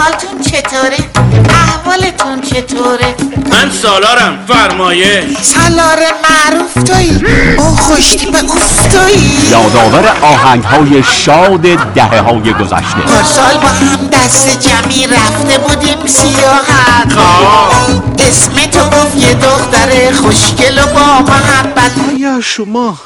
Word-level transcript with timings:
حالتون 0.00 0.40
چطوره؟ 0.42 0.96
احوالتون 1.50 2.40
چطوره؟ 2.40 3.14
من 3.50 3.70
سالارم 3.82 4.38
فرمایش. 4.48 5.24
سالار 5.42 5.98
معروف 5.98 6.74
توی 6.74 7.20
او 7.58 7.64
خوشتی 7.76 8.26
به 8.26 8.38
افتایی 8.38 9.38
یادآور 9.50 10.12
آهنگ 10.22 10.64
های 10.64 11.02
شاد 11.02 11.60
دهه 11.94 12.20
های 12.20 12.52
گذشته 12.52 13.00
پارسال 13.06 13.58
با 13.62 13.68
هم 13.68 14.08
دست 14.12 14.68
جمعی 14.68 15.06
رفته 15.06 15.58
بودیم 15.58 16.06
سیاحت. 16.06 17.12
اسم 18.18 18.52
تو 18.70 18.80
گفت 18.96 19.16
یه 19.16 19.34
دختر 19.34 20.12
خوشگل 20.22 20.78
و 20.78 20.86
با 20.86 21.32
محبت. 21.32 21.90
آیا 22.08 22.40
شما 22.40 22.98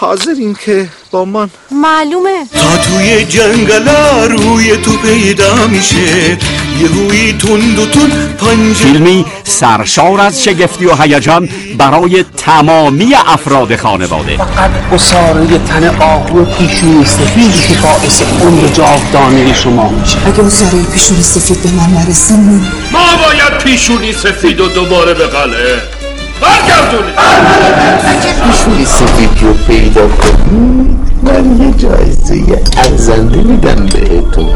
حاضرین 0.00 0.56
که 0.64 0.88
با 1.10 1.24
من. 1.24 1.50
معلومه. 1.70 2.46
تا 2.52 2.76
توی 2.76 3.24
جنگلا 3.24 4.26
روی 4.26 4.76
تو 4.76 4.96
پیدا 4.96 5.66
میشه. 5.66 6.38
یهویی 6.80 7.32
تند 7.32 7.78
و 7.78 7.86
تند 7.86 8.36
پنجه 8.36 8.74
فیلمی 8.74 9.26
سرشار 9.44 10.20
از 10.20 10.44
شگفتی 10.44 10.86
و 10.86 10.94
هیجان 10.94 11.48
برای 11.78 12.24
تمامی 12.36 13.14
افراد 13.26 13.76
خانواده. 13.76 14.36
فقط 14.36 14.70
اصاره 14.92 15.58
تن 15.58 15.88
آهو 16.00 16.44
پیشونی 16.44 17.04
سفیدی 17.04 17.68
که 17.68 17.80
باعث 17.82 18.22
عمر 18.42 18.68
جاودانه 18.68 19.54
شما 19.54 19.88
میشه. 19.88 20.18
اگه 20.26 20.44
اصاره 20.44 20.82
پیشونی 20.92 21.22
سفید 21.22 21.62
به 21.62 21.70
من 21.70 21.90
نرسیم. 21.90 22.72
ما 22.92 22.98
باید 23.26 23.58
پیشونی 23.64 24.12
سفید 24.12 24.60
و 24.60 24.68
دوباره 24.68 25.14
به 25.14 25.26
قلعه. 25.26 25.99
برگردونید 26.40 27.14
پیشونی 28.44 28.84
سفیدی 28.84 29.46
رو 29.46 29.54
پیدا 29.54 30.08
کنید 30.08 31.00
من 31.22 31.60
یه 31.60 31.74
جایزه 31.74 32.62
ارزنده 32.76 33.36
میدم 33.36 33.86
بهتون. 33.86 34.48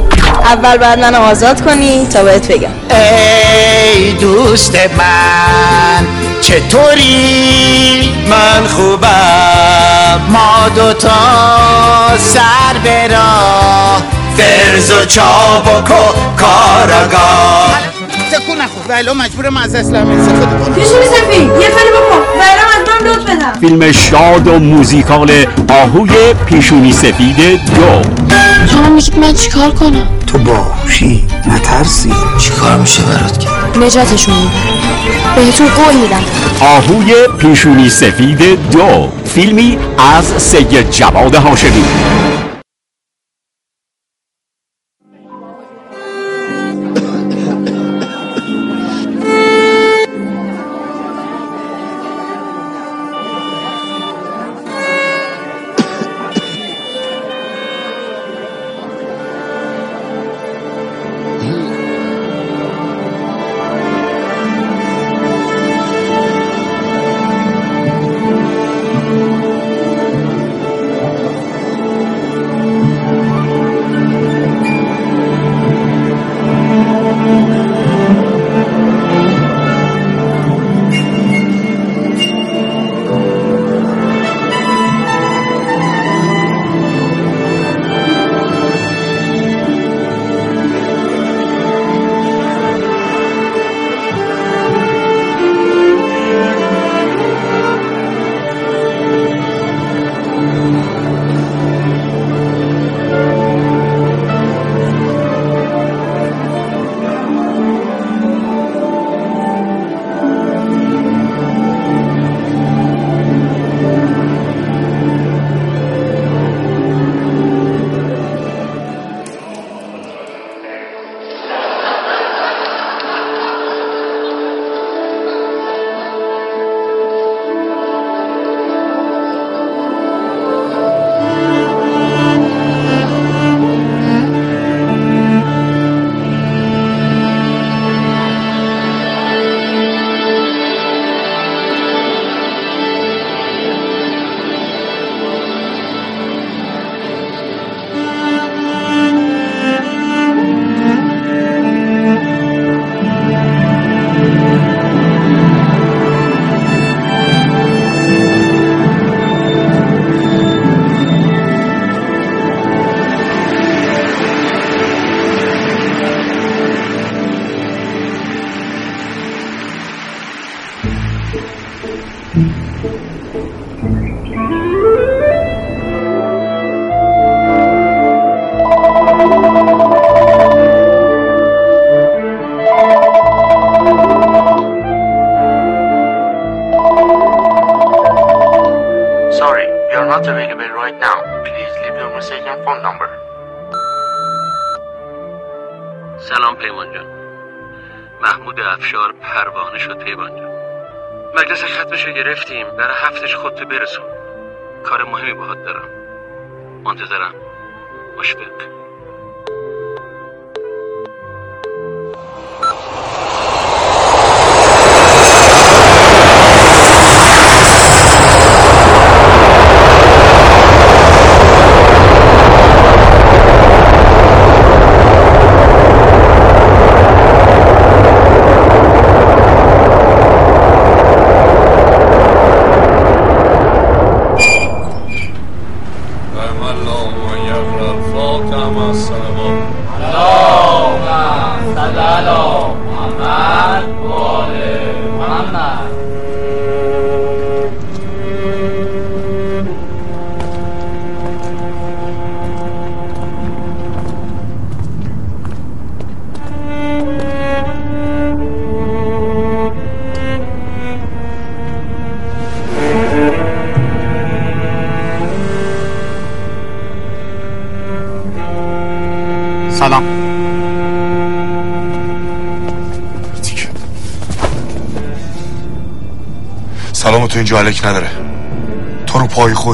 اول 0.45 0.77
بعد 0.77 0.99
منو 0.99 1.19
آزاد 1.19 1.61
کنی 1.61 2.07
تا 2.07 2.25
بهت 2.25 2.53
بگم. 2.53 2.69
ای 2.91 4.13
دوست 4.13 4.75
من 4.75 6.07
چطوری؟ 6.41 8.13
من 8.31 8.67
خوبم. 8.67 10.21
ما 10.29 10.69
دوتا 10.75 11.11
سر 12.19 12.79
به 12.85 13.09
راه 13.09 14.03
فرز 14.37 14.91
و 14.91 15.05
چابک 15.05 15.91
و 15.91 16.37
کاراگاه. 16.37 17.79
تکون 18.33 18.57
نخور. 18.61 18.83
ولی 18.89 19.13
مجبورم 19.13 19.57
از 19.57 19.75
اسلام 19.75 20.11
استفاده 20.11 20.47
کنم 20.47 20.75
پیشونی 20.75 21.05
سفید 21.05 21.43
یه 21.43 21.69
کاری 21.69 21.91
بکن. 21.91 22.21
برام 22.41 22.71
از 22.77 22.89
من 22.89 23.09
لطف 23.09 23.25
بدم. 23.31 23.61
فیلم 23.61 23.93
شاد 23.93 24.49
و 24.49 24.59
موزیکال 24.59 25.31
آهوی 25.69 26.35
پیشونی 26.47 26.93
سفید 26.93 27.37
دو 27.75 28.03
شما 28.73 28.89
میگید 28.89 29.19
من 29.19 29.35
چیکار 29.35 29.71
کنم؟ 29.71 30.09
تو 30.27 30.39
باهوشی 30.39 31.25
نترسی. 31.47 32.13
چیکار 32.39 32.77
میشه 32.77 33.03
برات 33.03 33.39
کرد 33.39 33.79
نجاتشون. 33.85 34.35
میدم 34.35 34.51
بهتون 35.37 35.67
قول 35.69 35.95
میدم. 35.97 36.25
آهوی 36.61 37.15
پیشونی 37.39 37.89
سفید 37.89 38.71
دو 38.71 39.09
فیلمی 39.25 39.79
از 40.17 40.43
سید 40.43 40.91
جواد 40.91 41.35
هاشمی. 41.35 41.85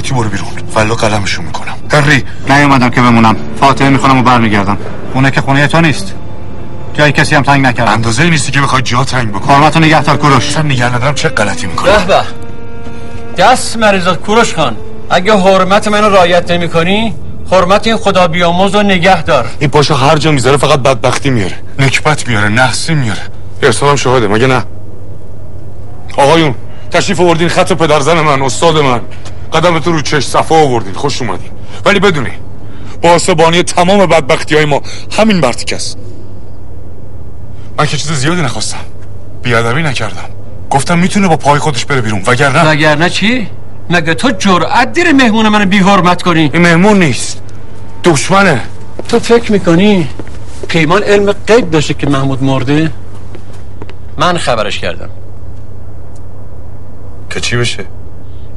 خودتی 0.01 0.15
برو 0.15 0.29
بیرون. 0.29 0.49
ولا 0.75 0.95
قلمشون 0.95 1.45
می‌کنم. 1.45 1.75
هنری 1.93 2.25
نیومدم 2.51 2.91
که 2.91 3.01
بمونم. 3.01 3.37
فاتحه 3.61 3.89
می‌خونم 3.89 4.19
و 4.19 4.23
برمیگردم. 4.23 4.79
اونه 5.15 5.31
که 5.31 5.41
خونه 5.41 5.67
تو 5.67 5.81
نیست. 5.81 6.15
جای 6.95 7.13
کسی 7.13 7.35
هم 7.35 7.43
تنگ 7.43 7.67
نکردم 7.67 7.93
اندازه 7.93 8.31
نیستی 8.31 8.53
که 8.53 8.61
بخوای 8.61 8.83
جا 8.83 9.05
تنگ 9.05 9.33
بکنی. 9.33 9.55
حرمتو 9.55 9.81
نگهدار 9.81 10.17
کوروش. 10.17 10.49
اصلا 10.49 10.63
نگه 10.63 10.95
ندارم 10.95 11.15
چه 11.15 11.29
غلطی 11.29 11.67
می‌کنی؟ 11.67 11.91
به 11.91 12.05
به. 12.05 12.23
دست 13.37 13.77
مریضات 13.77 14.21
کوروش 14.21 14.55
خان. 14.55 14.77
اگه 15.11 15.37
حرمت 15.37 15.89
منو 15.89 16.09
رعایت 16.09 16.51
نمی 16.51 16.69
کنی 16.69 17.15
حرمت 17.51 17.87
این 17.87 17.97
خدا 17.97 18.29
بیاموز 18.29 18.75
رو 18.75 18.83
نگه 18.83 19.23
دار 19.23 19.47
این 19.59 19.71
پاشو 19.71 19.95
هر 19.95 20.17
جا 20.17 20.31
می‌ذاره 20.33 20.57
فقط 20.57 20.79
بدبختی 20.79 21.31
میاره. 21.31 21.57
نکبت 21.79 22.29
میاره 22.29 22.49
نحسی 22.49 22.95
میاره. 22.95 23.23
ارسال 23.63 23.89
هم 23.89 23.97
شاهده 23.97 24.29
مگه 24.29 24.47
نه؟ 24.47 24.63
آقایون 26.17 26.55
تشریف 26.91 27.21
آوردین 27.21 27.49
خط 27.49 27.73
پدرزن 27.73 28.21
من 28.21 28.43
استاد 28.43 28.79
من. 28.79 29.01
قدمتون 29.53 29.93
رو 29.93 30.01
چش 30.01 30.27
صفا 30.27 30.55
آوردین 30.55 30.95
خوش 30.95 31.23
اومدین 31.23 31.51
ولی 31.85 32.01
بدونی 32.01 32.31
بانی 33.39 33.63
تمام 33.63 34.07
بدبختی 34.07 34.55
های 34.55 34.65
ما 34.65 34.83
همین 35.19 35.37
مرتیک 35.37 35.73
است 35.73 35.99
من 37.79 37.87
که 37.87 37.97
چیز 37.97 38.13
زیادی 38.13 38.43
نخواستم 38.43 38.85
بیادبی 39.43 39.83
نکردم 39.83 40.29
گفتم 40.71 40.99
می‌تونه 40.99 41.29
با 41.29 41.37
پای 41.37 41.59
خودش 41.59 41.85
بره 41.85 42.01
بیرون 42.01 42.23
وگرنه 42.27 42.71
وگرنه 42.71 43.11
چی؟ 43.11 43.49
مگه 43.91 44.15
تو 44.15 44.31
جرأت 44.31 44.93
داری 44.93 45.13
مهمون 45.13 45.49
منو 45.49 45.67
بی 45.67 45.79
حرمت 45.79 46.23
کنی؟ 46.23 46.51
این 46.53 46.63
مهمون 46.63 46.99
نیست 46.99 47.43
دشمنه 48.05 48.61
تو 49.09 49.19
فکر 49.19 49.53
می‌کنی 49.53 50.09
پیمان 50.69 51.03
علم 51.03 51.33
غیب 51.33 51.71
داشته 51.71 51.95
که 51.95 52.07
محمود 52.07 52.43
مرده؟ 52.43 52.91
من 54.19 54.39
خبرش 54.39 54.79
کردم 54.79 55.11
که 57.31 57.41
چی 57.41 57.57
بشه؟ 57.57 57.85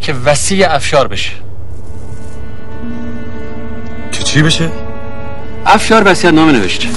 که 0.03 0.13
وسیع 0.13 0.71
افشار 0.71 1.07
بشه. 1.07 1.31
که 4.11 4.23
چی 4.23 4.41
بشه؟ 4.41 4.69
افشار 5.65 6.03
وسیعت 6.05 6.33
نامه 6.33 6.51
نوشته. 6.51 6.87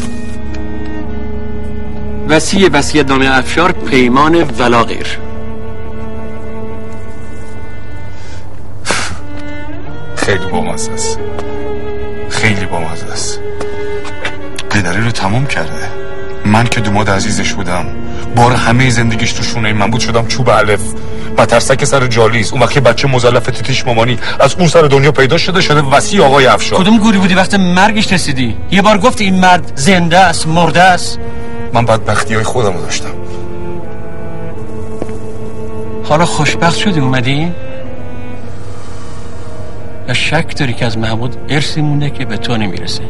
وسیع 2.28 2.68
وسیعت 2.72 3.08
نامه 3.08 3.38
افشار 3.38 3.72
پیمان 3.72 4.34
ولا 4.42 4.84
غیر 4.84 5.18
خیلی 10.16 10.46
بامزه 10.46 10.92
است. 10.92 11.18
خیلی 12.28 12.66
بامزه 12.66 13.06
است. 13.06 13.40
پدری 14.70 15.00
رو 15.02 15.10
تمام 15.10 15.46
کرده. 15.46 15.90
من 16.44 16.64
که 16.64 16.80
دوماد 16.80 17.10
عزیزش 17.10 17.52
بودم. 17.52 17.86
بار 18.36 18.52
همه 18.52 18.90
زندگیش 18.90 19.32
تو 19.32 19.42
شونه 19.42 19.72
من 19.72 19.90
بود 19.90 20.00
شدم 20.00 20.26
چوب 20.26 20.50
علف 20.50 20.80
و 21.38 21.46
ترسک 21.46 21.84
سر 21.84 22.06
جالیز 22.06 22.52
اون 22.52 22.62
وقتی 22.62 22.80
بچه 22.80 23.08
مزلف 23.08 23.46
تیتیش 23.46 23.86
مامانی 23.86 24.18
از 24.40 24.54
اون 24.58 24.68
سر 24.68 24.82
دنیا 24.82 25.12
پیدا 25.12 25.38
شده 25.38 25.60
شده 25.60 25.80
وسیع 25.80 26.24
آقای 26.24 26.46
افشار. 26.46 26.78
کدوم 26.78 26.98
گوری 26.98 27.18
بودی؟ 27.18 27.34
وقت 27.34 27.54
مرگش 27.54 28.12
رسیدی. 28.12 28.56
یه 28.70 28.82
بار 28.82 28.98
گفت 28.98 29.20
این 29.20 29.40
مرد 29.40 29.72
زنده 29.74 30.18
است 30.18 30.46
مرده 30.46 30.82
است. 30.82 31.18
من 31.72 31.84
بدبختی 31.84 32.34
های 32.34 32.44
خودم 32.44 32.72
رو 32.72 32.80
داشتم. 32.82 33.14
حالا 36.04 36.24
خوشبخت 36.24 36.78
شدی؟ 36.78 37.00
اومدی؟ 37.00 37.52
یا 40.08 40.14
شک 40.14 40.58
داری 40.58 40.72
که 40.74 40.86
از 40.86 40.98
محمود 40.98 41.36
ارسی 41.48 41.80
مونده 41.80 42.10
که 42.10 42.24
به 42.24 42.36
تو 42.36 42.56
نمی‌رسه؟ 42.56 43.02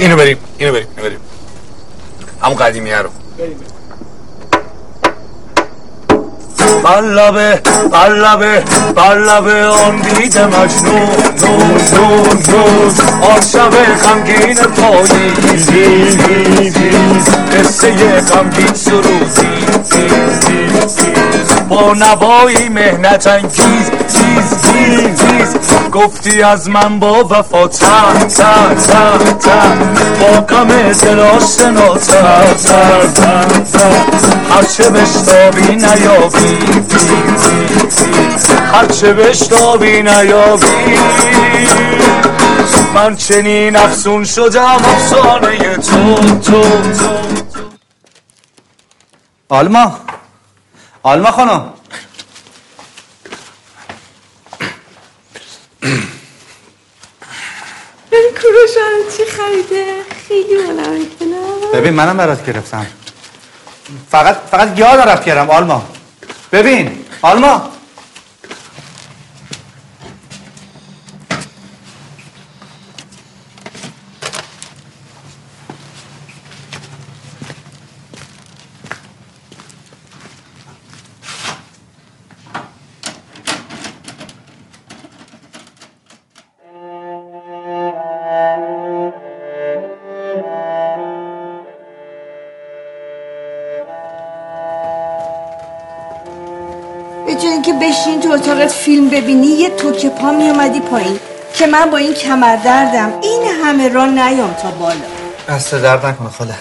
واسه 0.00 0.08
یه 0.08 0.14
دقیقه 0.14 0.16
واسه 0.16 0.16
اینو 0.16 0.16
بریم 0.16 0.38
اینو 0.58 0.72
بریم 0.72 0.86
اینو 0.96 1.08
بریم 1.08 1.20
همون 2.42 2.56
قدیمیه 2.56 2.98
رو 2.98 3.10
قلبه 6.84 7.60
قلبه 7.92 8.60
قلبه 8.96 9.66
آن 9.66 9.96
دید 10.00 10.38
مجنون 10.38 11.08
نون 11.42 11.80
نون 11.94 12.42
نون 12.48 12.94
آن 13.22 13.40
شب 13.40 13.70
غمگین 13.70 14.54
پاییزی 14.54 16.18
قصه 17.52 18.20
غمگین 18.20 18.74
سرودی 18.74 19.60
با 21.70 21.94
نوایی 21.94 22.68
مهنت 22.68 23.26
انگیز 23.26 23.90
چیز 23.90 24.62
چیز 24.62 25.20
چیز 25.20 25.56
گفتی 25.92 26.42
از 26.42 26.68
من 26.68 26.98
با 26.98 27.24
وفا 27.24 27.68
تا 27.68 28.12
تا 28.36 28.74
تا 28.74 29.18
تا 29.18 29.60
با 30.20 30.40
غم 30.40 30.68
دل 30.92 31.20
آشنا 31.20 31.88
تا 31.88 32.54
تا 32.54 33.06
تا 33.14 33.42
تا 33.72 34.54
هرچه 34.54 34.90
بشتابی 34.90 35.76
نیابی 35.76 36.58
هرچه 38.72 39.12
بشتابی 39.12 40.02
نیابی. 40.02 40.98
من 42.94 43.16
چنین 43.16 43.76
افسون 43.76 44.24
شدم 44.24 44.62
افسانه 44.64 45.76
تو 45.76 46.14
تو 46.40 46.62
تو. 46.98 47.10
آلما. 49.48 50.09
آلما 51.02 51.30
خانم. 51.30 51.72
ببین 58.12 58.30
کوروش 58.42 58.70
چی 59.16 59.24
خریده؟ 59.24 59.94
خیلی 60.28 60.54
ملمه 60.54 61.06
ببین 61.74 61.94
منم 61.94 62.16
برات 62.16 62.46
گرفتم. 62.46 62.86
فقط 64.10 64.36
فقط 64.50 64.78
یاد 64.78 64.98
رفت 64.98 65.24
کردم 65.24 65.50
آلما. 65.50 65.88
ببین. 66.52 67.04
آلما. 67.22 67.70
اتاقت 98.50 98.70
فیلم 98.70 99.08
ببینی 99.08 99.46
یه 99.46 99.70
توکه 99.70 100.08
پا 100.08 100.30
می 100.30 100.50
اومدی 100.50 100.80
پایین 100.80 101.20
که 101.54 101.66
من 101.66 101.90
با 101.90 101.96
این 101.96 102.14
کمر 102.14 102.56
دردم 102.56 103.12
این 103.22 103.42
همه 103.64 103.88
را 103.88 104.06
نیام 104.06 104.54
تا 104.54 104.70
بالا. 104.70 104.94
دست 105.48 105.74
درد 105.74 106.06
نکنه 106.06 106.28
خاله. 106.28 106.54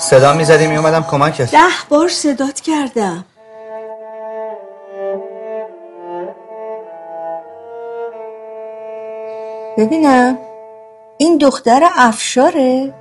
صدا 0.00 0.32
می‌زدی 0.32 0.66
میومدم 0.66 1.02
کمکت. 1.10 1.50
ده 1.50 1.58
بار 1.88 2.08
صدات 2.08 2.60
کردم. 2.60 3.24
ببینم 9.78 10.38
این 11.16 11.38
دختر 11.38 11.82
افشاره؟ 11.96 12.94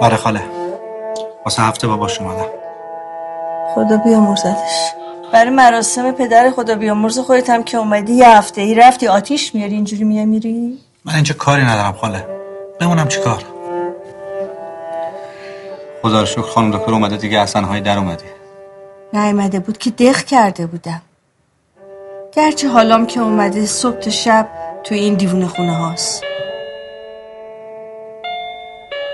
آره 0.00 0.16
خاله. 0.16 0.42
واسه 1.44 1.62
هفته 1.62 1.86
باباش 1.86 2.20
اومدم. 2.20 2.46
خدا 3.74 3.96
بیامرزدش. 3.96 5.03
برای 5.32 5.50
مراسم 5.50 6.12
پدر 6.12 6.50
خدا 6.50 6.74
بیامرز 6.74 7.18
خودت 7.18 7.50
هم 7.50 7.62
که 7.62 7.76
اومدی 7.76 8.12
یه 8.12 8.28
هفته 8.28 8.60
ای 8.60 8.74
رفتی 8.74 9.06
آتیش 9.08 9.54
میاری 9.54 9.74
اینجوری 9.74 10.04
میای 10.04 10.26
میری؟ 10.26 10.78
من 11.04 11.14
اینجا 11.14 11.34
کاری 11.34 11.62
ندارم 11.62 11.92
خاله. 11.92 12.26
بمونم 12.80 13.08
چیکار؟ 13.08 13.44
خدا 16.02 16.20
رو 16.20 16.26
شکر 16.26 16.40
خانم 16.42 16.78
دکتر 16.78 16.92
اومده 16.92 17.16
دیگه 17.16 17.40
اصلا 17.40 17.62
های 17.62 17.80
در 17.80 17.98
اومدی 17.98 18.24
نیومده 19.12 19.58
بود 19.58 19.78
که 19.78 19.90
دق 19.90 20.24
کرده 20.24 20.66
بودم. 20.66 21.02
گرچه 22.36 22.68
حالام 22.68 23.06
که 23.06 23.20
اومده 23.20 23.66
صبح 23.66 23.98
تا 23.98 24.10
شب 24.10 24.48
توی 24.84 24.98
این 24.98 25.14
دیوونه 25.14 25.46
خونه 25.46 25.76
هاست. 25.76 26.22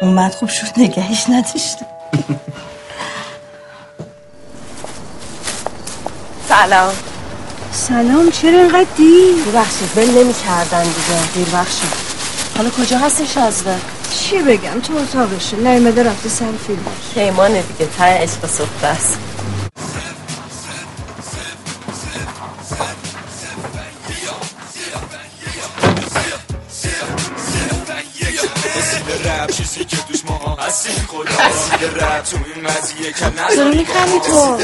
اومد 0.02 0.32
خوب 0.32 0.48
شد 0.48 0.66
نگهش 0.76 1.28
نداشتم. 1.28 1.86
سلام. 6.60 6.92
سلام 7.72 8.30
چرا 8.30 8.58
اینقدر 8.58 8.86
دیر؟ 8.96 9.34
ببخشید 9.34 9.88
بل 9.96 10.10
نمی 10.10 10.34
کردن 10.34 10.82
دیگه. 10.82 11.32
دیر 11.34 11.54
وقت 11.54 11.70
شد 11.70 11.96
حالا 12.56 12.70
کجا 12.70 12.98
هستی 12.98 13.26
شازده؟ 13.26 13.76
چی 14.14 14.38
بگم؟ 14.38 14.80
تو 14.80 14.96
اتاقشه. 14.96 15.56
نیومده 15.56 16.02
رفته 16.02 16.28
سر 16.28 16.44
فیلمش. 16.66 17.14
پیمانه 17.14 17.62
دیگه 17.62 17.90
ته 17.98 18.04
عشق 18.04 18.46
سفته 18.46 18.86
است. 18.86 19.18
این 32.60 32.68
قضیه 32.68 33.12
که 33.12 33.54
چرا 33.54 33.68
میخندی 33.68 34.20
تو؟ 34.26 34.58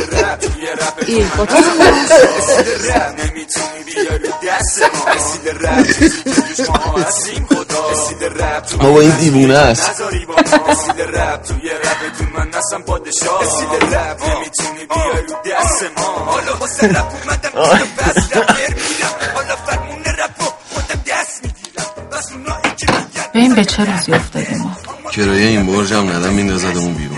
این 1.07 1.31
با 1.39 1.47
تو 1.47 1.57
رسید 1.57 2.91
رب 2.91 3.21
نمی‌تونی 3.21 3.85
بیاری 3.87 4.29
دست 4.49 4.83
ما. 4.83 5.13
رسید 5.13 5.67
رب 5.67 5.87
چیزی 5.87 6.23
که 6.23 6.31
توش 6.31 6.69
ما 6.69 6.99
هستیم 6.99 7.47
خدا. 7.47 7.91
رسید 7.91 8.25
رب 8.43 8.61
تو 8.63 8.79
بابا 8.79 9.01
این 9.01 9.11
دیوونه 9.11 9.55
است. 9.55 9.91
نذاری 9.91 10.27
با 10.27 10.35
ما. 10.35 10.73
رسید 10.73 11.01
رب 11.01 11.43
توی 11.43 11.71
ربتون 11.71 12.29
من 12.35 12.49
نستم 12.49 12.83
پادشاه 12.83 13.43
رسید 13.43 13.95
رب 13.95 14.19
نمی‌تونی 14.21 14.87
بیاری 14.95 15.33
دست 15.57 15.85
ما. 15.97 16.03
حالا 16.03 16.57
واسه 16.57 16.89
رب 16.89 17.07
اومدم 17.23 17.51
بس 17.99 18.37
رب 18.37 18.57
میرم. 18.59 19.15
حالا 19.35 19.57
فرمون 19.57 20.05
رب 20.05 20.31
رو 20.39 20.47
خودم 20.73 21.01
دست 21.07 21.41
می‌گیرم. 21.45 21.87
بس 22.13 22.33
اونایی 22.33 22.75
که 22.77 22.87
میگن 22.93 23.29
ببین 23.35 23.55
به 23.55 23.65
چه 23.65 23.85
روزی 23.85 24.13
افتادیم 24.13 24.59
ما. 24.59 24.77
کرایه 25.13 25.47
این 25.47 25.67
برج 25.67 25.93
هم 25.93 26.09
ندم 26.09 26.33
میندازدمون 26.33 26.95
بیرون. 26.95 27.16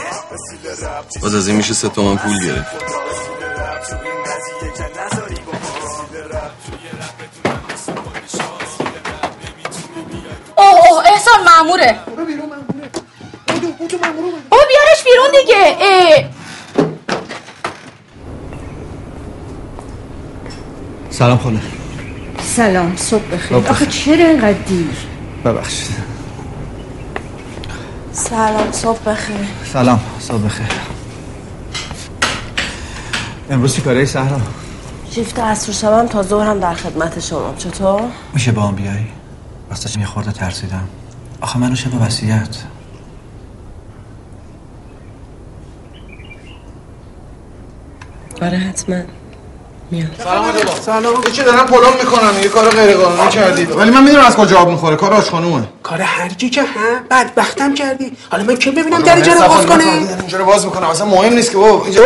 باز 1.23 1.35
از 1.35 1.49
این 1.49 1.57
میشه 1.57 1.75
سه 1.75 1.89
تومن 1.89 2.17
پول 2.17 2.47
گرفت. 2.47 2.77
اوه 10.57 10.91
اوه 10.91 11.07
احسان 11.13 11.35
ماموره. 11.45 11.99
بابا 14.51 14.65
بیارش 14.69 15.05
بیرون 15.05 15.31
دیگه. 15.41 15.77
اه. 15.81 16.25
سلام 21.11 21.39
خاله 21.39 21.61
سلام 22.57 22.97
صبح 22.97 23.23
بخیر. 23.33 23.57
آخه 23.57 23.87
چرا 23.87 24.27
اینقدر 24.27 24.53
دیر؟ 24.53 24.97
ببخشید. 25.45 25.97
سلام 28.13 28.73
صبح 28.73 29.11
بخیر. 29.11 29.37
سلام 29.73 30.01
صبح 30.21 30.45
بخیر. 30.45 30.67
امروز 33.51 33.75
چی 33.75 33.83
کاره 33.83 34.05
سهرا؟ 34.05 34.41
شیفت 35.11 35.39
عصر 35.39 35.73
شبم 35.73 36.07
تا 36.07 36.23
ظهر 36.23 36.47
هم 36.47 36.61
در 36.61 36.75
خدمت 36.75 37.21
شما. 37.21 37.55
چطور؟ 37.59 38.03
میشه 38.35 38.53
با 38.53 38.63
هم 38.63 38.75
بیایی؟ 38.75 39.07
راستش 39.71 39.97
یه 39.97 40.07
خورده 40.07 40.33
ترسیدم. 40.33 40.89
آخه 41.41 41.59
منو 41.59 41.75
شبه 41.75 41.97
وسیعت 41.97 42.65
آره 48.43 48.59
حتما. 48.59 49.03
میام 49.91 50.11
سلام. 50.85 51.15
یه 51.25 51.31
چی 51.31 51.43
دارن 51.43 51.67
پلم 51.67 51.93
می‌کنن؟ 52.03 52.43
یه 52.43 52.49
کار 52.49 52.69
غیر 52.69 52.97
قانونی 52.97 53.29
کردید. 53.29 53.77
ولی 53.77 53.91
من 53.91 54.03
می‌دونم 54.05 54.25
از 54.25 54.37
کجا 54.37 54.59
آب 54.59 54.71
می‌خوره. 54.71 54.97
کار 54.97 55.13
آش 55.15 55.31
خانومه. 55.31 55.69
کار 55.83 56.01
هرکی 56.01 56.51
که 56.51 56.63
ها 56.63 56.67
بدبختم 57.11 57.75
کردی. 57.75 58.13
حالا 58.31 58.45
من 58.45 58.57
کی 58.57 58.71
ببینم 58.71 59.03
در 59.03 59.17
رو 59.17 59.49
باز 59.49 59.67
کنه 59.67 59.85
اینجا 60.21 60.39
رو 60.39 60.45
باز 60.45 60.65
می‌کنم. 60.65 60.87
اصلا 60.89 61.07
مهم 61.07 61.33
نیست 61.33 61.51
که 61.51 61.59
بابا 61.59 61.85
اینجا 61.85 62.05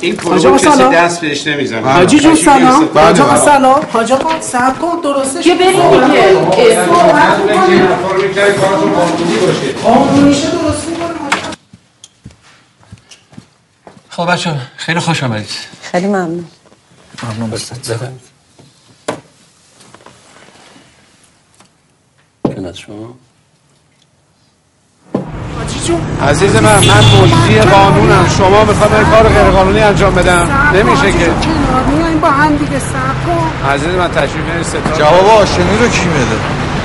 این 0.00 0.16
پلو 0.16 0.58
کسی 0.58 0.70
سلام. 0.70 0.94
دست 0.94 1.20
بهش 1.20 1.46
نمی‌زنه. 1.46 1.92
حاجی 1.92 2.20
جون 2.20 2.34
سلام. 2.34 2.86
بله، 2.94 3.04
حاج 3.04 3.20
آقا 3.20 3.30
بله. 3.30 3.44
سلام. 3.44 3.86
حاج 3.92 4.12
آقا 4.12 4.40
صبر 4.40 4.74
کن 4.78 5.00
درستش 5.02 5.46
یه 5.46 5.54
بریم 5.54 6.06
دیگه. 6.06 6.38
خب 14.10 14.32
بچه 14.32 14.54
خیلی 14.76 15.00
خوش 15.00 15.22
آمدید. 15.22 15.48
خیلی 15.82 16.06
ممنون. 16.06 16.44
ممنون. 17.22 17.50
بستت 17.50 17.96
خدمت 22.46 22.76
شما. 22.76 23.14
عزیز 26.22 26.56
من 26.56 26.62
من 26.62 26.80
ملزی 26.80 27.60
قانونم. 27.60 28.28
شما 28.38 28.64
می‌خواد 28.64 28.92
من 28.92 29.10
کار 29.10 29.28
غیر 29.28 29.50
قانونی 29.50 29.80
انجام 29.80 30.14
بدم. 30.14 30.70
نمیشه 30.74 31.12
که. 31.12 31.30
با 32.22 32.30
هم 32.30 32.56
دیگه 32.56 32.80
عزیز 33.70 33.88
من 33.88 34.10
تشریف 34.10 34.66
ستاد 34.66 34.98
جواب 34.98 35.26
آشنی 35.26 35.78
رو 35.78 35.88
کی 35.88 36.04
میده؟ 36.04 36.36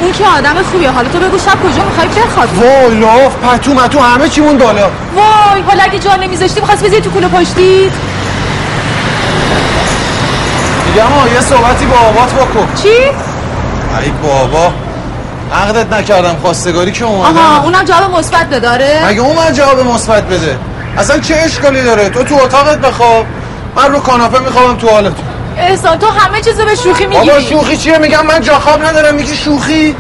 اون 0.02 0.12
که 0.12 0.26
آدم 0.26 0.64
خوبیه. 0.64 0.92
حالا 0.92 1.10
تو 1.10 1.20
بگو 1.20 1.38
شب 1.38 1.64
کجا؟ 1.64 1.86
می‌خوای 1.86 2.08
بخوابی 2.08 2.58
وای 2.58 3.00
لاف 3.00 3.36
پتو 3.36 3.74
متو 3.74 4.00
همه 4.00 4.30
چیمون 4.30 4.58
بالا. 4.58 4.90
وای 5.16 5.62
حالا 5.62 5.84
اگه 5.84 6.00
جا 6.00 6.16
نمیذاشتی 6.16 6.60
می‌خواست 6.60 6.84
بذاری 6.84 7.02
تو 7.02 7.10
کوله 7.10 7.28
پشتی 7.28 7.92
میگم 10.98 11.14
آه 11.14 11.34
یه 11.34 11.42
صحبتی 11.42 11.86
با 11.86 11.98
آبات 11.98 12.34
بکن. 12.34 12.68
چی؟ 12.84 12.90
ای 12.90 14.12
بابا 14.24 14.72
عقدت 15.54 15.94
نکردم 15.94 16.36
خواستگاری 16.42 16.92
که 16.92 17.06
اومدم 17.06 17.38
آها 17.38 17.64
اونم 17.64 17.84
جواب 17.84 18.18
مثبت 18.20 18.46
بداره 18.50 19.02
مگه 19.06 19.22
اون 19.22 19.36
من 19.36 19.54
جواب 19.54 19.80
مثبت 19.80 20.24
بده؟ 20.24 20.58
اصلا 20.98 21.20
چه 21.20 21.36
اشکالی 21.36 21.84
داره؟ 21.84 22.10
تو 22.10 22.24
تو 22.24 22.36
اتاقت 22.36 22.78
بخواب. 22.78 23.26
من 23.76 23.92
رو 23.92 24.00
کاناپه 24.00 24.40
میخوابم 24.40 24.78
تو 24.78 24.90
حالت. 24.90 25.14
احسان 25.58 26.00
تو 26.00 26.08
همه 26.08 26.42
چیزو 26.42 26.66
به 26.66 26.76
شوخی 26.76 27.06
می‌گیری 27.06 27.28
بابا 27.30 27.40
شوخی 27.42 27.78
چیه؟ 27.78 27.98
میگم 27.98 28.26
من 28.26 28.42
جا 28.42 28.60
خواب 28.60 28.86
ندارم. 28.86 29.16
میگی 29.16 29.36
شوخی؟ 29.36 29.96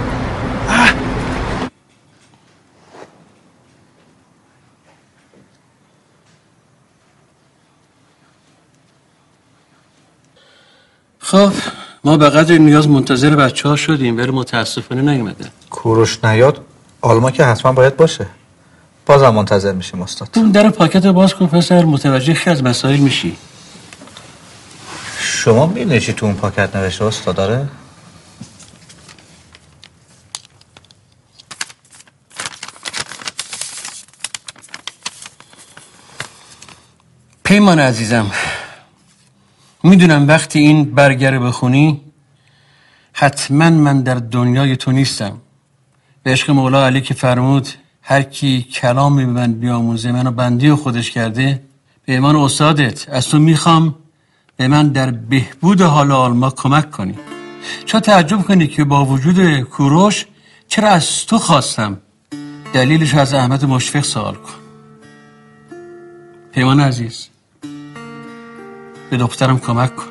خب 11.27 11.51
ما 12.03 12.17
به 12.17 12.29
قدر 12.29 12.57
نیاز 12.57 12.87
منتظر 12.87 13.35
بچه 13.35 13.69
ها 13.69 13.75
شدیم 13.75 14.17
ولی 14.17 14.31
متاسفانه 14.31 15.01
نیومده. 15.01 15.51
کوروش 15.69 16.23
نیاد؟ 16.23 16.61
آلما 17.01 17.31
که 17.31 17.43
حتما 17.43 17.71
باید 17.71 17.97
باشه. 17.97 18.27
بازم 19.05 19.29
منتظر 19.29 19.71
میشیم 19.71 20.01
استاد. 20.01 20.29
اون 20.35 20.51
در 20.51 20.69
پاکت 20.69 21.05
رو 21.05 21.13
باز 21.13 21.35
کن 21.35 21.47
پسر 21.47 21.85
متوجه 21.85 22.33
خیلی 22.33 22.55
از 22.55 22.63
مسائل 22.63 22.97
میشی. 22.97 23.37
شما 25.19 25.65
می‌دونی 25.65 25.99
چی 25.99 26.13
تو 26.13 26.25
اون 26.25 26.35
پاکت 26.35 26.75
نوشته 26.75 27.05
استاد 27.05 27.35
داره 27.35 27.67
پیمان 37.43 37.79
عزیزم 37.79 38.31
می‌دونم 39.83 40.27
وقتی 40.27 40.59
این 40.59 40.83
برگر 40.83 41.39
بخونی 41.39 42.01
حتما 43.13 43.69
من 43.69 44.01
در 44.01 44.15
دنیای 44.15 44.75
تو 44.75 44.91
نیستم. 44.91 45.37
به 46.23 46.31
عشق 46.31 46.51
مولا 46.51 46.85
علی 46.85 47.01
که 47.01 47.13
فرمود 47.13 47.67
هر 48.01 48.21
کی 48.21 48.61
کلامی 48.61 49.25
به 49.25 49.31
من 49.31 49.53
بیاموزه 49.53 50.11
منو 50.11 50.31
بندی 50.31 50.73
خودش 50.73 51.11
کرده 51.11 51.63
به 52.05 52.13
ایمان 52.13 52.35
استادت 52.35 53.09
از 53.09 53.27
تو 53.27 53.39
می‌خوام 53.39 53.95
به 54.57 54.67
من 54.67 54.87
در 54.87 55.11
بهبود 55.11 55.81
حال 55.81 56.11
آلما 56.11 56.49
کمک 56.49 56.91
کنی. 56.91 57.15
چرا 57.85 57.99
تعجب 57.99 58.41
کنی 58.41 58.67
که 58.67 58.83
با 58.83 59.05
وجود 59.05 59.59
کوروش 59.59 60.25
چرا 60.67 60.89
از 60.89 61.25
تو 61.25 61.37
خواستم؟ 61.37 61.97
دلیلش 62.73 63.15
از 63.15 63.33
احمد 63.33 63.65
مشفق 63.65 64.03
سوال 64.03 64.35
کن. 64.35 64.53
پیمان 66.51 66.79
عزیز. 66.79 67.29
به 69.09 69.17
دخترم 69.17 69.59
کمک 69.59 69.95
کن. 69.95 70.05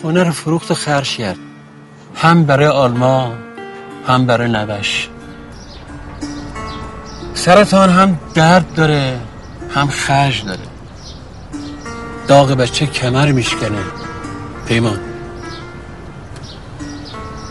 خونه 0.00 0.22
رو 0.22 0.32
فروخت 0.32 0.70
و 0.70 0.74
خرش 0.74 1.16
کرد. 1.16 1.38
هم 2.14 2.44
برای 2.44 2.66
آلما 2.66 3.32
هم 4.06 4.26
برای 4.26 4.48
نوش. 4.48 5.08
سرطان 7.34 7.90
هم 7.90 8.18
درد 8.34 8.74
داره 8.74 9.20
هم 9.74 9.88
خرج 9.88 10.44
داره. 10.44 10.60
داغ 12.28 12.52
بچه 12.52 12.86
کمر 12.86 13.32
میشکنه. 13.32 13.82
پیمان. 14.68 15.00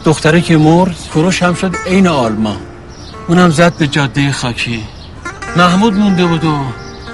دختره 0.05 0.41
که 0.41 0.57
مرد 0.57 0.91
فروش 0.91 1.43
هم 1.43 1.53
شد 1.53 1.75
عین 1.85 2.07
آلما. 2.07 2.57
اونم 3.27 3.49
زد 3.49 3.73
به 3.73 3.87
جاده 3.87 4.31
خاکی. 4.31 4.83
محمود 5.57 5.93
مونده 5.93 6.25
بود 6.25 6.45
و 6.45 6.65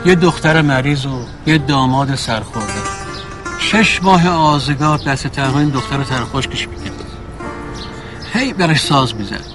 یه 0.05 0.15
دختر 0.15 0.61
مریض 0.61 1.05
و 1.05 1.25
یه 1.45 1.57
داماد 1.57 2.15
سرخورده. 2.15 2.73
شش 3.59 4.03
ماه 4.03 4.27
آزگار 4.29 4.97
دست 4.97 5.27
تنها 5.27 5.59
این 5.59 5.69
دختر 5.69 6.03
ترخوشکش 6.03 6.67
می‌کرد. 6.67 6.93
هی 8.33 8.53
براش 8.53 8.81
ساز 8.81 9.15
می‌زد. 9.15 9.45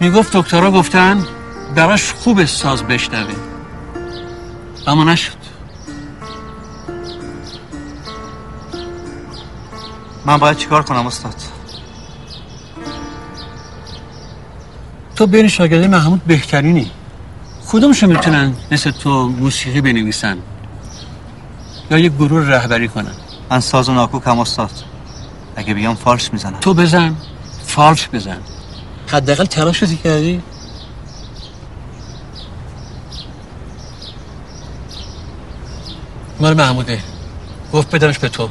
می‌گفت 0.00 0.36
دکترها 0.36 0.70
گفتن 0.70 1.24
براش 1.74 2.12
خوب 2.12 2.44
ساز 2.44 2.82
بشنوه. 2.82 3.34
اما 4.86 5.04
نشد. 5.04 5.32
من 10.26 10.36
باید 10.36 10.56
چیکار 10.56 10.82
کنم 10.82 11.06
استاد؟ 11.06 11.34
تو 15.16 15.26
بین 15.26 15.48
شاگرده 15.48 15.88
محمود 15.88 16.24
بهترینی. 16.24 16.90
کدومشون 17.68 18.08
می‌تونن 18.10 18.52
مثل 18.70 18.90
تو 18.90 19.28
موسیقی 19.28 19.80
بنویسن؟ 19.80 20.38
یا 21.90 21.98
یه 21.98 22.08
گروه 22.08 22.48
رهبری 22.48 22.88
کنن؟ 22.88 23.14
من 23.50 23.60
ساز 23.60 23.88
و 23.88 23.92
ناکوکم 23.92 24.38
استاد. 24.38 24.70
اگه 25.56 25.74
بیام 25.74 25.94
فالش 25.94 26.32
می‌زنم. 26.32 26.60
تو 26.60 26.74
بزن. 26.74 27.16
فالش 27.66 28.08
بزن. 28.12 28.38
حداقل 29.06 29.44
تلاش 29.44 29.82
رو 29.82 29.88
کردی؟ 29.88 30.42
مال 36.40 36.54
محموده. 36.54 37.00
گفت 37.72 37.94
بدمش 37.94 38.18
به 38.18 38.28
تو. 38.28 38.48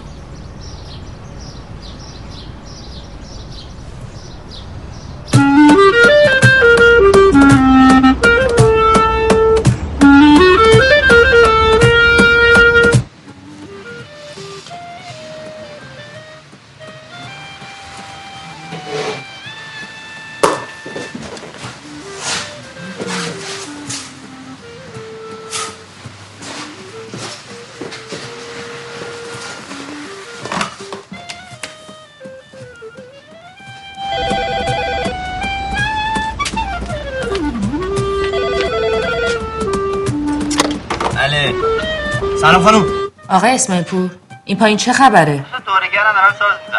پور 43.84 44.10
این 44.46 44.58
پایین 44.58 44.78
چه 44.78 44.93
خبره؟ 44.93 45.46
دورگرم 45.65 46.13
دارن 46.13 46.34
ساز 46.39 46.74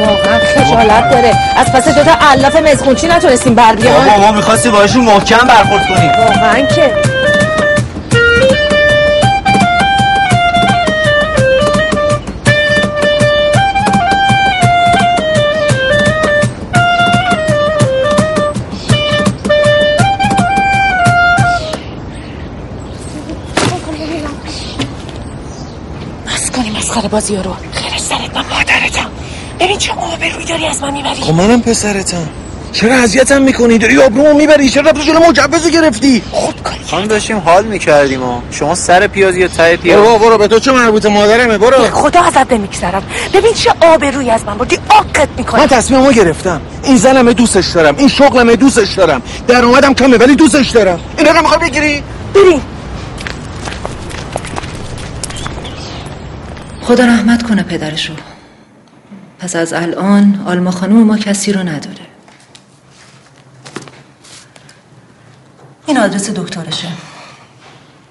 واقعا 0.00 0.38
خجالت 0.38 1.10
داره. 1.10 1.34
از 1.56 1.72
پس 1.72 1.88
دوتا 1.88 2.16
علاف 2.20 2.56
مزخونچی 2.56 3.08
نتونستیم 3.08 3.54
بر 3.54 3.74
بابا 3.74 4.16
ما 4.18 4.32
می‌خواستی 4.32 4.70
باشون 4.70 5.04
محکم 5.04 5.46
برخورد 5.46 5.86
کنیم. 5.88 6.12
واقعا 6.12 6.66
که. 6.66 7.15
مسخره 26.96 27.08
بازی 27.08 27.36
رو 27.36 27.56
خیرش 27.72 28.00
سرت 28.00 28.36
من 28.36 28.44
مادرتم. 28.50 29.10
ببین 29.60 29.78
چه 29.78 29.92
آبروی 29.92 30.44
داری 30.44 30.66
از 30.66 30.82
من 30.82 30.92
می‌بری. 30.92 31.14
خب 31.14 31.34
منم 31.34 31.62
پسرتم. 31.62 32.28
چرا 32.72 32.94
اذیتم 32.94 33.42
می‌کنی؟ 33.42 33.78
داری 33.78 34.02
آبرومو 34.02 34.34
می‌بری. 34.34 34.70
چرا 34.70 34.90
رفتی 34.90 35.02
جلو 35.02 35.20
مجوزو 35.28 35.70
گرفتی؟ 35.70 36.22
خود 36.30 36.62
کاری 36.62 36.80
خانم 36.90 37.06
داشتیم 37.06 37.38
حال 37.38 37.64
می‌کردیم 37.64 38.22
و 38.22 38.40
شما 38.50 38.74
سر 38.74 39.06
پیاز 39.06 39.36
یا 39.36 39.48
ته 39.48 39.76
پیاز 39.76 40.00
برو 40.00 40.18
برو 40.18 40.38
به 40.38 40.48
تو 40.48 40.58
چه 40.58 40.72
مربوط 40.72 41.06
مادرمه؟ 41.06 41.58
برو. 41.58 41.90
خدا 41.90 42.20
ازت 42.20 42.52
نمیگذرم. 42.52 43.02
ببین 43.32 43.52
چه 43.52 43.72
آبروی 43.80 44.30
از 44.30 44.44
من 44.44 44.58
بردی. 44.58 44.78
آقت 44.88 45.28
می‌کنی. 45.36 45.60
من 45.60 45.66
تصمیممو 45.66 46.12
گرفتم. 46.12 46.60
این 46.82 46.96
زنمه 46.96 47.32
دوستش 47.32 47.68
دارم. 47.68 47.94
این 47.98 48.08
شغلمه 48.08 48.56
دوستش 48.56 48.94
دارم. 48.94 49.22
در 49.48 49.64
اومدم 49.64 49.94
کمه 49.94 50.16
ولی 50.16 50.36
دوستش 50.36 50.70
دارم. 50.70 51.00
این 51.18 51.26
رقم 51.26 51.40
می‌خوای 51.40 51.70
بگیری؟ 51.70 52.02
بریم 52.34 52.60
خدا 56.86 57.04
رحمت 57.04 57.42
کنه 57.42 57.62
پدرشو. 57.62 58.14
پس 59.38 59.56
از 59.56 59.72
الان 59.72 60.42
آلما 60.46 60.70
خانوم 60.70 61.02
ما 61.02 61.18
کسی 61.18 61.52
رو 61.52 61.60
نداره. 61.60 62.06
این 65.86 65.98
آدرس 65.98 66.30
دکترشه. 66.30 66.88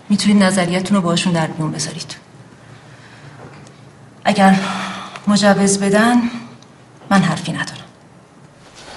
می‌تونید 0.10 0.44
نظریتون 0.44 0.98
رو 0.98 1.02
باشون 1.04 1.34
در 1.34 1.48
میون 1.48 1.72
بذارید. 1.72 2.16
اگر 4.26 4.60
مجوز 5.28 5.80
بدن 5.80 6.22
من 7.10 7.22
حرفی 7.22 7.52
ندارم. 7.52 7.86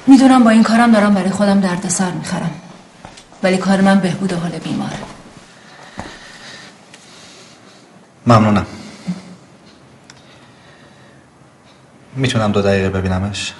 می‌دونم 0.06 0.44
با 0.44 0.50
این 0.50 0.62
کارم 0.62 0.92
دارم 0.92 1.14
برای 1.14 1.30
خودم 1.30 1.60
دردسر 1.60 2.10
می‌خرم. 2.10 2.50
ولی 3.42 3.56
کار 3.56 3.80
من 3.80 4.00
بهبود 4.00 4.32
حال 4.32 4.50
بیماره. 4.50 4.98
ممنونم. 8.26 8.66
می‌تونم 12.16 12.52
دو 12.52 12.62
دقیقه 12.62 12.88
ببینمش؟ 12.90 13.54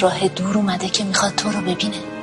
راه 0.00 0.28
دور 0.28 0.56
اومده 0.56 0.88
که 0.88 1.04
می‌خواد 1.04 1.34
تو 1.34 1.50
رو 1.50 1.60
ببینه. 1.60 2.17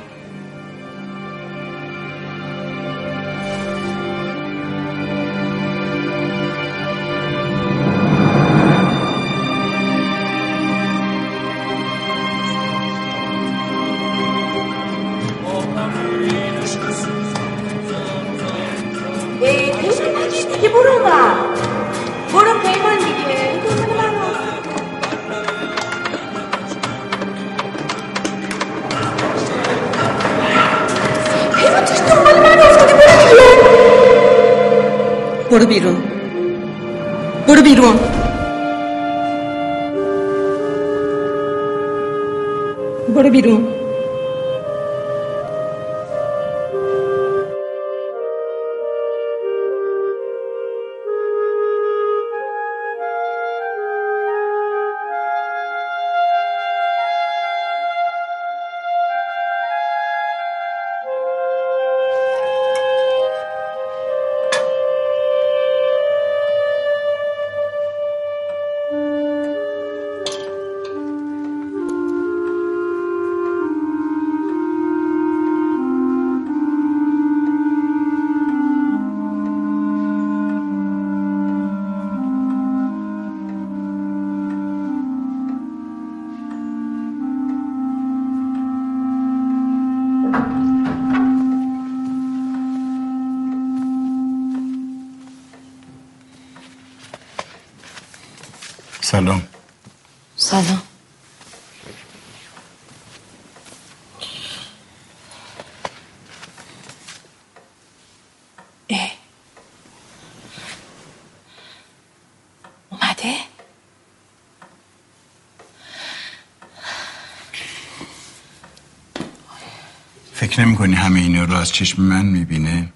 فکر 120.56 120.64
نمی 120.64 120.76
کنی 120.76 120.94
همه 120.94 121.20
اینا 121.20 121.44
رو 121.44 121.54
از 121.54 121.72
چشم 121.72 122.02
من 122.02 122.26
می‌بینه؟ 122.26 122.92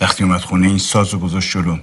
وقتی 0.00 0.24
اومد 0.24 0.40
خونه 0.40 0.66
این 0.66 0.78
ساز 0.78 1.14
و 1.14 1.18
گذاشت 1.18 1.50
جلوم 1.50 1.80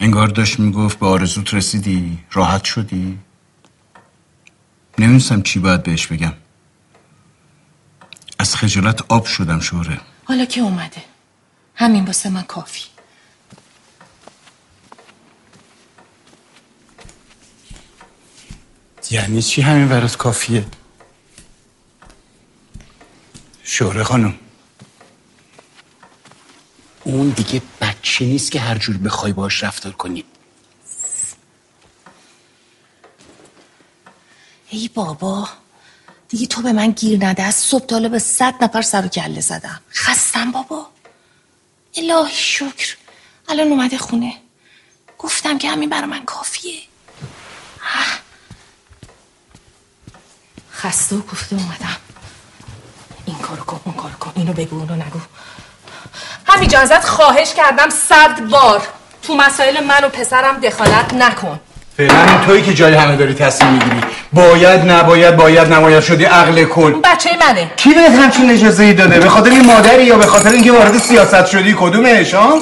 انگار 0.00 0.28
داشت 0.28 0.60
می‌گفت 0.60 0.98
به 0.98 1.06
آرزوت 1.06 1.54
رسیدی؟ 1.54 2.18
راحت 2.32 2.64
شدی؟ 2.64 3.18
نمی‌دونستم 4.98 5.42
چی 5.42 5.58
باید 5.58 5.82
بهش 5.82 6.06
بگم. 6.06 6.32
از 8.38 8.56
خجالت 8.56 9.02
آب 9.08 9.26
شدم 9.26 9.60
شوره 9.60 10.00
حالا 10.24 10.44
که 10.44 10.60
اومده. 10.60 11.02
همین 11.74 12.04
واسه 12.04 12.30
من 12.30 12.42
کافی. 12.42 12.84
یعنی 19.10 19.42
چی 19.42 19.62
همین 19.62 19.88
برات 19.88 20.16
کافیه؟ 20.16 20.66
شوره 23.66 24.04
خانم. 24.04 24.38
اون 27.04 27.28
دیگه 27.28 27.62
بچه 27.80 28.24
نیست 28.24 28.50
که 28.50 28.60
هر 28.60 28.78
جور 28.78 28.96
بخوای 28.96 29.32
باش 29.32 29.62
رفتار 29.62 29.92
کنی. 29.92 30.24
ای 34.70 34.90
بابا 34.94 35.48
دیگه 36.28 36.46
تو 36.46 36.62
به 36.62 36.72
من 36.72 36.90
گیر 36.90 37.26
نده. 37.26 37.42
از 37.42 37.54
صبح 37.54 37.86
تا 37.86 38.08
به 38.08 38.18
صد 38.18 38.64
نفر 38.64 38.82
سر 38.82 39.04
و 39.06 39.08
کله 39.08 39.40
زدم. 39.40 39.80
خستم 39.92 40.50
بابا. 40.50 40.86
الهی 41.96 42.34
شکر. 42.34 42.96
الان 43.48 43.68
اومده 43.68 43.98
خونه. 43.98 44.34
گفتم 45.18 45.58
که 45.58 45.70
همین 45.70 45.90
برای 45.90 46.06
من 46.06 46.24
کافیه. 46.24 46.80
خسته 50.72 51.16
و 51.16 51.20
گفته 51.20 51.56
اومدم. 51.56 52.03
اون 53.84 53.94
کارو 53.94 54.14
کن 54.20 54.32
اینو 54.34 54.52
بگو 54.52 54.78
اونو 54.78 54.94
نگو. 54.94 55.18
همینجا 56.46 56.78
ازت 56.78 57.04
خواهش 57.04 57.54
کردم 57.54 57.90
صد 57.90 58.40
بار. 58.40 58.82
تو 59.22 59.34
مسائل 59.36 59.84
من 59.84 60.04
و 60.04 60.08
پسرم 60.08 60.60
دخالت 60.60 61.14
نکن. 61.14 61.60
فعلا 61.96 62.24
این 62.24 62.40
تویی 62.40 62.62
که 62.62 62.74
جای 62.74 62.94
همه 62.94 63.16
داری 63.16 63.34
تصمیم 63.34 63.72
می‌گیری. 63.72 64.00
باید 64.32 64.90
نباید 64.90 65.36
باید 65.36 65.72
نباید 65.72 66.02
شدی 66.02 66.24
عقل 66.24 66.64
کل. 66.64 66.92
بچه 66.92 67.30
منه. 67.40 67.70
کی 67.76 67.94
بهت 67.94 68.10
همچین 68.10 68.50
اجازه 68.50 68.82
ای 68.82 68.94
داده؟ 68.94 69.20
به 69.20 69.28
خاطر 69.28 69.50
این 69.50 69.66
مادری 69.66 70.04
یا 70.04 70.18
به 70.18 70.26
خاطر 70.26 70.50
اینکه 70.50 70.72
وارد 70.72 70.98
سیاست 70.98 71.46
شدی 71.46 71.74
کدومش 71.78 72.34
ها؟ 72.34 72.60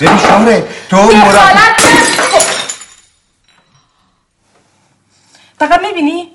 ببین 0.00 0.18
شامره 0.18 0.68
تو 0.90 0.96
مرا 0.96 1.40
فقط 5.58 5.80
می‌بینی؟ 5.82 6.31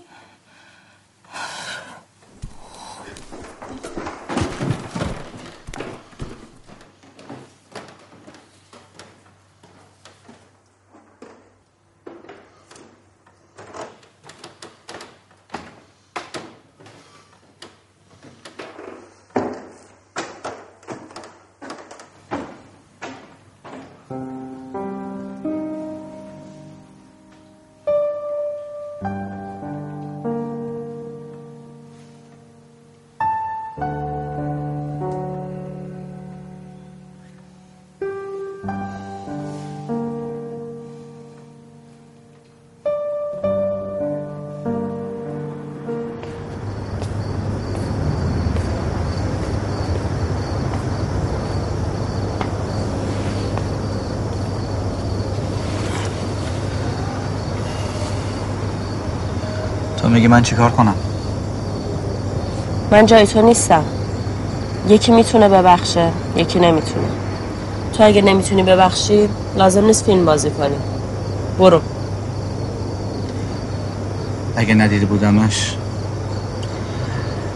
میگی 60.18 60.28
من 60.28 60.42
چیکار 60.42 60.72
کنم؟ 60.72 60.94
من 62.92 63.06
جای 63.06 63.28
تو 63.28 63.42
نیستم. 63.42 63.84
یکی 64.90 65.12
می‌تونه 65.12 65.50
ببخشه 65.50 66.12
یکی 66.36 66.60
نمی‌تونه. 66.60 67.08
تو 67.94 68.04
اگه 68.04 68.22
نمی‌تونی 68.22 68.64
ببخشی 68.64 69.30
لازم 69.56 69.86
نیست 69.86 70.06
فیلم 70.06 70.26
بازی 70.26 70.50
کنی. 70.50 70.76
برو. 71.60 71.82
اگه 74.56 74.74
ندیده 74.74 75.06
بودمش 75.06 75.76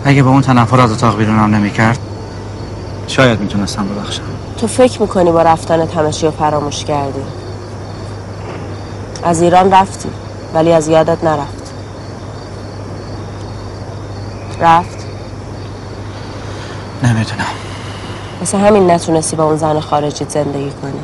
اگه 0.05 0.23
به 0.23 0.29
اون 0.29 0.41
تنفر 0.41 0.79
از 0.79 0.91
اتاق 0.91 1.17
بیرونم 1.17 1.55
نمی‌کرد 1.55 1.99
شاید 3.07 3.39
می‌تونستم 3.39 3.87
ببخشم. 3.87 4.23
تو 4.57 4.67
فکر 4.67 5.01
می‌کنی 5.01 5.31
با 5.31 5.41
رفتن 5.41 5.85
تمشی 5.85 6.25
رو 6.25 6.31
فراموش 6.31 6.85
کردی؟ 6.85 7.21
از 9.23 9.41
ایران 9.41 9.71
رفتی 9.71 10.09
ولی 10.53 10.73
از 10.73 10.87
یادت 10.87 11.23
نرفت. 11.23 11.60
رفت؟ 14.61 15.05
نمی‌دونم. 17.03 17.45
مثل 18.41 18.57
همین 18.57 18.91
نتونستی 18.91 19.35
با 19.35 19.43
اون 19.43 19.55
زن 19.55 19.79
خارجی 19.79 20.25
زندگی 20.29 20.71
کنی. 20.81 20.99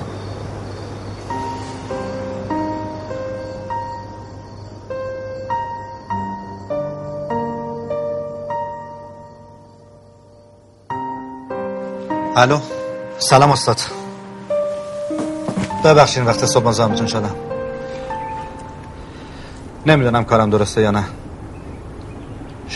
الو 12.35 12.59
سلام 13.19 13.51
استاد. 13.51 13.79
ببخشین 15.83 16.25
وقت 16.25 16.45
صبح 16.45 16.67
مزاحمتون 16.67 17.07
شدم. 17.07 17.35
نمی‌دونم 19.85 20.23
کارم 20.23 20.49
درسته 20.49 20.81
یا 20.81 20.91
نه. 20.91 21.03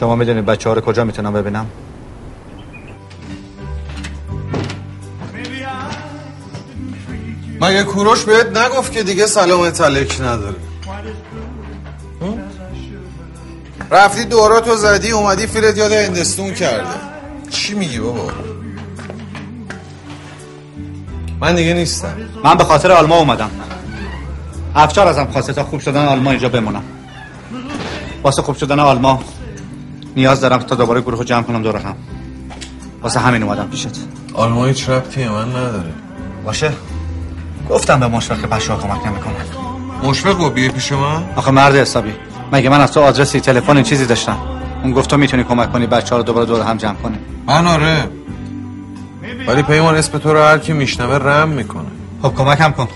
شما 0.02 0.16
می‌دونید 0.16 0.46
بچه 0.46 0.70
ها 0.70 0.76
رو 0.76 0.82
کجا 0.82 1.04
می‌تونم 1.04 1.34
ببینم؟ 1.34 1.66
مگه 7.62 7.84
کوروش 7.84 8.24
بهت 8.24 8.58
نگفت 8.58 8.92
که 8.92 9.04
دیگه 9.04 9.26
سلام 9.26 9.70
تلک 9.70 10.22
نداره؟ 10.22 10.56
رفتی 13.92 14.26
دوراتو 14.26 14.76
زدی 14.76 15.12
اومدی 15.12 15.48
فیلت 15.48 15.78
یاد 15.78 15.92
هندستون 15.92 16.54
کرده. 16.54 16.90
چی 17.50 17.74
میگی 17.74 18.00
بابا؟ 18.00 18.32
من 21.40 21.56
دیگه 21.56 21.74
نیستم. 21.74 22.18
من 22.44 22.56
به 22.56 22.64
خاطر 22.64 22.92
آلما 22.92 23.18
اومدم. 23.18 23.52
افشار 24.76 25.08
ازم 25.08 25.26
خواسته 25.26 25.54
تا 25.54 25.64
خوب 25.64 25.80
شدن 25.80 26.06
آلما 26.06 26.32
اینجا 26.32 26.50
بمونم. 26.50 26.84
واسه 28.24 28.42
خوب 28.42 28.58
شدن 28.58 28.80
آلما 28.80 29.24
نیاز 30.16 30.42
دارم 30.42 30.58
تا 30.58 30.76
دوباره 30.76 31.02
گروه 31.02 31.18
رو 31.18 31.24
جمع 31.24 31.44
کنم 31.44 31.62
دور 31.62 31.78
هم. 31.78 31.96
واسه 33.02 33.20
همین 33.20 33.44
اومدم 33.44 33.68
پیشت. 33.68 33.88
آلما 34.34 34.66
هیچ 34.66 34.90
ربطی 34.90 35.28
من 35.28 35.50
نداره. 35.50 35.94
باشه. 36.46 36.72
گفتم 37.70 38.00
به 38.00 38.08
مشفق 38.08 38.42
که 38.42 38.48
بچه‌ها 38.48 38.80
کمک 38.80 39.08
نمی‌کنن 39.08 39.34
مشفق 40.04 40.38
با 40.38 40.50
بیه 40.50 40.70
پیش 40.70 40.92
من؟ 40.92 41.24
آخه 41.36 41.52
مرد 41.52 41.76
حسابی. 41.76 42.14
مگه 42.52 42.70
من 42.70 42.82
از 42.82 42.92
تو 42.92 43.02
آدرسی 43.02 43.40
تلفن 43.40 43.84
چیزی 43.84 44.06
داشتم؟ 44.06 44.38
اون 44.84 44.92
گفت 44.92 45.10
تو 45.10 45.18
می‌تونی 45.18 45.44
کمک 45.44 45.72
کنی 45.72 45.88
بچه 45.88 46.10
ها 46.10 46.18
رو 46.18 46.24
دوباره 46.24 46.46
دور 46.46 46.62
هم 46.62 46.78
جمع 46.78 46.94
کنی. 46.94 47.18
من 47.48 47.68
آره. 47.68 48.10
ولی 49.48 49.64
پیمان 49.64 49.96
اسم 49.96 50.18
تو 50.18 50.34
رو 50.34 50.40
هر 50.40 50.58
کی 50.58 50.74
میشنوه 50.74 51.16
رم 51.16 51.50
می‌کنه. 51.50 51.92
خب 52.22 52.36
کمکم 52.36 52.72
کن. 52.72 52.88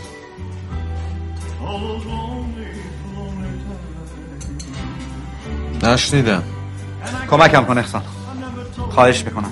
نشنیدم. 5.84 6.44
کمکم 7.30 7.66
کن 7.66 7.78
احسان. 7.78 8.02
خواهش 8.92 9.26
می‌کنم. 9.26 9.52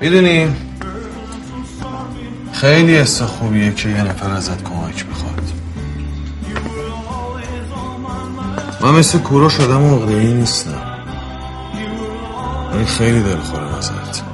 می‌دونی 0.00 0.56
خیلی 2.52 2.96
حس 2.96 3.22
خوبیه 3.22 3.74
که 3.74 3.88
یه 3.88 4.02
نفر 4.02 4.30
ازت 4.30 4.64
کمک 4.64 5.06
بخواد 5.06 5.52
من 8.80 8.90
مثل 8.90 9.18
کورو 9.18 9.48
شدم 9.48 9.94
عقده‌ای 9.94 10.34
نیستم. 10.34 10.82
ولی 12.72 12.84
خیلی 12.84 13.22
دلخورم 13.22 13.74
ازت. 13.74 14.31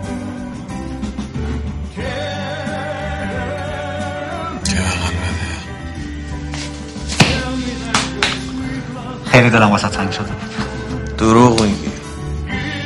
خیلی 9.38 9.50
دلم 9.50 9.70
واسه 9.70 9.88
تنگ 9.88 10.10
شده. 10.10 10.30
دروغ 11.18 11.62
میگی. 11.62 11.88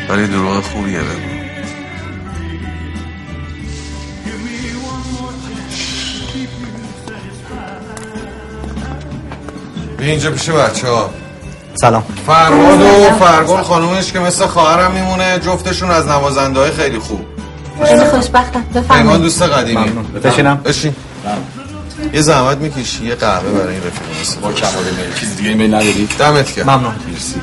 ولی 0.08 0.26
دروغ 0.26 0.62
خوبیه 0.64 0.98
بگو. 0.98 1.32
بیا 9.98 10.10
اینجا 10.10 10.30
پیش 10.30 10.50
بچه 10.50 10.88
ها 10.88 11.10
سلام. 11.74 12.04
فرهاد 12.26 12.80
و 12.80 13.24
فرگل 13.24 13.62
خانومش 13.62 14.12
که 14.12 14.18
مثل 14.18 14.46
خواهرم 14.46 14.92
میمونه 14.92 15.38
جفتشون 15.38 15.90
از 15.90 16.06
نوازنده 16.06 16.60
های 16.60 16.70
خیلی 16.70 16.98
خوب. 16.98 17.26
خیلی 17.84 18.04
خوشبختم. 18.04 18.64
بفرمایید. 18.74 19.22
دوست 19.22 19.42
قدیمی. 19.42 19.90
بشینم. 20.24 20.56
بشین. 20.56 20.94
یه 22.12 22.20
زحمت 22.20 22.58
می‌کشی 22.58 23.04
یه 23.04 23.14
قهوه 23.14 23.50
برای 23.50 23.74
این 23.74 23.84
رفیق. 23.84 24.40
با 24.40 24.52
کمال 24.52 24.84
میل 24.84 25.14
چیز 25.20 25.36
دیگه 25.36 25.48
ایمیل 25.48 25.74
نداری 25.74 26.08
دمت 26.18 26.52
کرد 26.52 26.70
ممنون. 26.70 26.94
مرسی. 27.08 27.40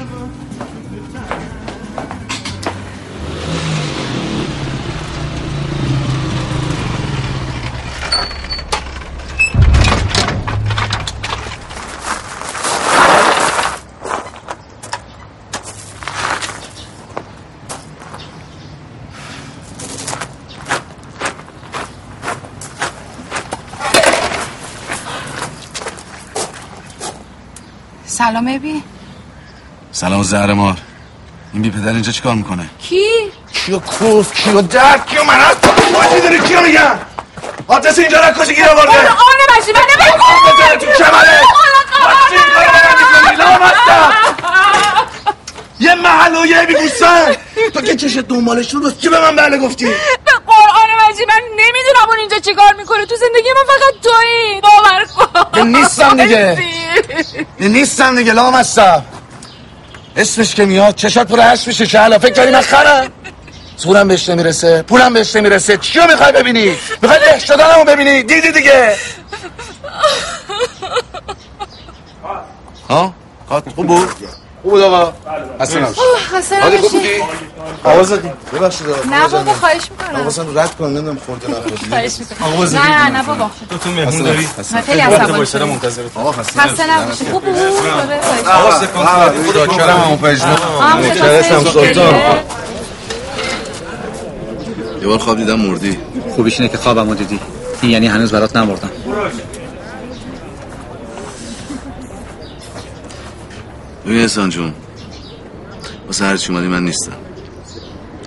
سلام 28.40 28.56
ابی. 28.56 28.84
سلام 29.92 30.24
زهر 30.24 30.54
مار 30.54 30.78
این 31.54 31.62
بی 31.62 31.70
پدر 31.72 31.90
اینجا 31.90 32.12
چیکار 32.12 32.36
می‌کنه؟ 32.36 32.70
کی؟ 32.82 33.06
کیو 33.54 33.80
کوف 33.80 34.34
کیو 34.34 34.62
درد 34.62 35.06
کیو 35.08 35.24
من 35.24 35.40
از 35.40 35.56
بازی 35.94 36.22
داری 36.22 36.40
کیو 36.40 36.62
میگم 36.62 37.00
آدرس 37.68 38.00
اینجا 38.00 38.20
را 38.20 38.34
کجا 38.34 38.54
گیر 38.54 38.66
آورده. 38.70 38.92
من 38.92 39.08
تو 40.80 40.86
کمره 40.86 41.42
بچه 42.00 42.36
این 42.36 42.54
کارو 42.56 42.78
به 43.38 43.60
من. 43.60 43.72
یه 45.80 45.96
محل 45.96 46.36
و 46.36 46.46
یه 46.46 46.66
بیگوستن 46.66 47.36
تو 47.74 47.82
که 47.82 47.96
چشت 47.96 48.20
دنبالش 48.20 48.74
رو 48.74 48.92
چی 48.92 49.10
به 49.10 49.20
من 49.20 49.36
بله 49.36 49.58
گفتی؟ 49.58 49.86
به 49.86 50.32
قرآن 50.48 51.10
مجید 51.10 51.28
من 51.28 51.42
نمی‌دونم 51.52 52.10
اون 52.10 52.20
اینجا 52.20 52.40
چیکار 52.40 52.74
می‌کنه. 52.78 53.06
تو 53.06 53.16
زندگی 53.16 53.50
من 53.50 53.64
فقط 53.74 54.02
تویی. 54.04 54.62
باور 54.62 55.06
کن. 55.06 55.68
نیستم 55.68 56.24
دیگه. 56.24 56.58
نیستم 57.68 58.16
دیگه 58.16 58.34
لامصب 58.34 59.02
اسمش 60.16 60.56
که 60.56 60.66
میاد 60.66 60.96
چشات 60.96 61.28
پر 61.28 61.40
هش 61.54 61.68
میشه 61.68 61.88
که 61.88 62.00
حالا؟ 62.00 62.20
فکر 62.20 62.34
کردی 62.34 62.52
من 62.52 62.62
خرم. 62.62 63.12
زورم 63.78 64.08
بهش 64.08 64.30
نمی‌رسه 64.30 64.82
پولم 64.82 65.14
بهش 65.14 65.36
نمی‌رسه. 65.36 65.78
چیو 65.78 66.08
می‌خوای 66.08 66.32
ببینی؟ 66.32 66.76
می‌خوای 67.02 67.20
له 67.20 67.40
شدنمو 67.40 67.84
ببینی؟ 67.84 68.24
دیدی 68.24 68.52
دیگه. 68.52 68.96
ها؟ 72.90 73.14
کارت 73.50 73.70
خوب 73.70 73.88
بود؟ 73.88 74.10
خوب 74.64 74.72
بود 74.72 74.82
آقا 74.82 75.14
حسن 75.60 75.80
نباش 75.80 76.00
اوه، 76.00 76.20
خسته 76.20 76.60
حالی 76.60 76.78
خوب. 76.78 76.92
بودی 76.92 77.10
آقا 77.84 78.04
زدی 78.04 78.32
ببخشید 78.54 78.90
آقا. 78.90 79.10
نه 79.10 79.28
بابا 79.28 79.54
خواهش 79.54 79.82
می‌کنم 79.92 80.22
حواسم 80.22 80.58
رد 80.60 80.76
کنم 80.76 80.88
نمی‌دونم 80.88 81.18
خورده 81.26 81.48
نخورده 81.48 81.78
خواهش 81.90 82.14
می‌کنم 82.20 82.80
نه 82.80 83.10
نه 83.10 83.24
بابا 83.24 83.52
تو 83.84 83.90
مهمون 83.90 84.24
داری 84.24 84.48
من 84.74 84.82
خیلی 84.82 85.00
عصبانی 85.00 85.46
شدم. 85.46 85.72
آقا 86.16 86.32
خسته 86.32 86.92
نباشی 86.92 87.26
خوب 87.26 87.46
بود 87.46 87.58
آره، 87.58 88.22
خواهش 88.22 88.46
حواست 88.46 88.82
می‌کنم. 88.82 89.06
کن 89.06 89.54
داکرم 89.54 89.98
همون 89.98 90.18
پژمان 90.18 90.58
خیلی 91.02 91.44
سلطان. 91.44 92.14
یه 95.02 95.08
بار 95.08 95.18
خواب 95.18 95.38
دیدم 95.38 95.60
مردی 95.60 96.00
خوبیش 96.36 96.60
اینه 96.60 96.72
که 96.72 96.78
خوابمو 96.78 97.16
دیدی 97.16 97.40
این 97.82 97.92
یعنی 97.92 98.08
هنوز 98.08 98.32
برات 98.32 98.56
نمردم 98.56 98.90
ببین 104.10 104.22
احسان 104.22 104.50
جون 104.50 104.74
واسه 106.08 106.26
هرچی 106.26 106.54
اومدی 106.54 106.68
من 106.68 106.86
نیستم. 106.86 107.12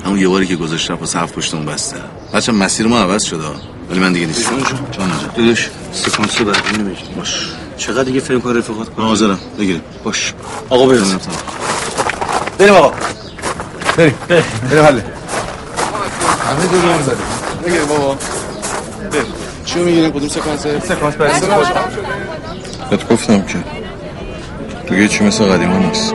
همون 0.04 0.18
یه 0.18 0.28
باری 0.28 0.46
که 0.46 0.56
گذاشتم 0.56 0.94
واسه 0.94 1.18
هفت 1.18 1.34
پشتمون 1.34 1.66
بسته. 1.66 1.96
بچه 2.34 2.52
مسیر 2.52 2.86
ما 2.86 2.98
عوض 2.98 3.24
شده. 3.24 3.44
ولی 3.90 4.00
من 4.00 4.12
دیگه 4.12 4.26
نیستم. 4.26 4.56
جان. 4.92 5.10
داداش 5.36 5.70
سکانس 5.92 6.40
رو 6.40 6.44
بعدی 6.44 6.78
نمیگی 6.78 7.02
باش. 7.16 7.48
چقدر 7.76 8.02
دیگه 8.02 8.20
فکر 8.20 8.38
کن 8.38 8.56
رفاقت 8.56 8.88
کنم؟ 8.88 9.06
حاضرم. 9.06 9.38
بگیریم. 9.58 9.82
باش. 10.04 10.34
آقا 10.70 10.86
بریم. 10.86 11.20
بریم 12.58 12.74
آقا. 12.74 12.92
بریم. 13.96 14.14
بریم. 14.28 14.44
حله 14.70 15.04
همه 16.46 16.66
دو 16.72 16.80
دور 16.80 17.02
زدیم 17.02 17.16
بگیر 17.66 17.84
بابا. 17.84 18.14
بگیر 19.12 19.24
چیو 19.64 19.84
می‌گیریم؟ 19.84 20.10
کدوم 20.10 20.28
سکانسه 20.28 20.80
سکانس 20.80 21.14
برسه 21.14 21.46
بهت 22.90 23.08
گفتم 23.08 23.42
که 23.42 23.81
دیگه 24.92 25.08
چی 25.08 25.24
مثل 25.24 25.44
قدیما 25.44 25.78
نیست 25.78 26.14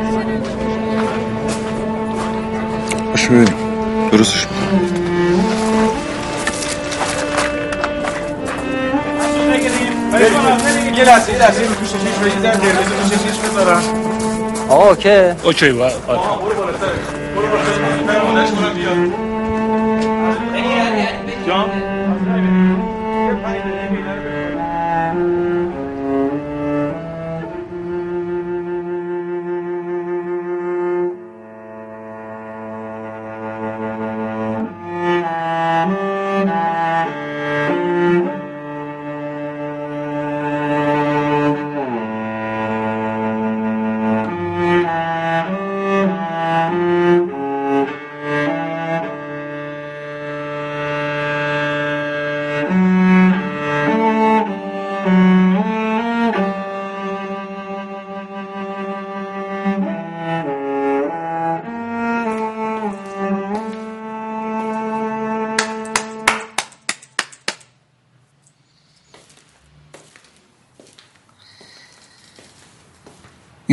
باش 3.09 3.27
ببینیم 3.27 3.53
درستش 4.11 4.47
می‌کنم. 4.47 4.97
یه 10.97 11.03
لحظه 11.03 11.31
یه 11.31 11.37
لحظه 11.37 11.61
آقا 14.69 14.89
اوکی؟ 14.89 15.09
اوکی 15.43 15.71
با 15.71 15.89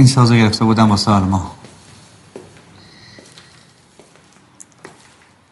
این 0.05 0.13
سازو 0.13 0.35
گرفته 0.35 0.65
بودم 0.65 0.91
واسه 0.91 1.11
آلما. 1.11 1.55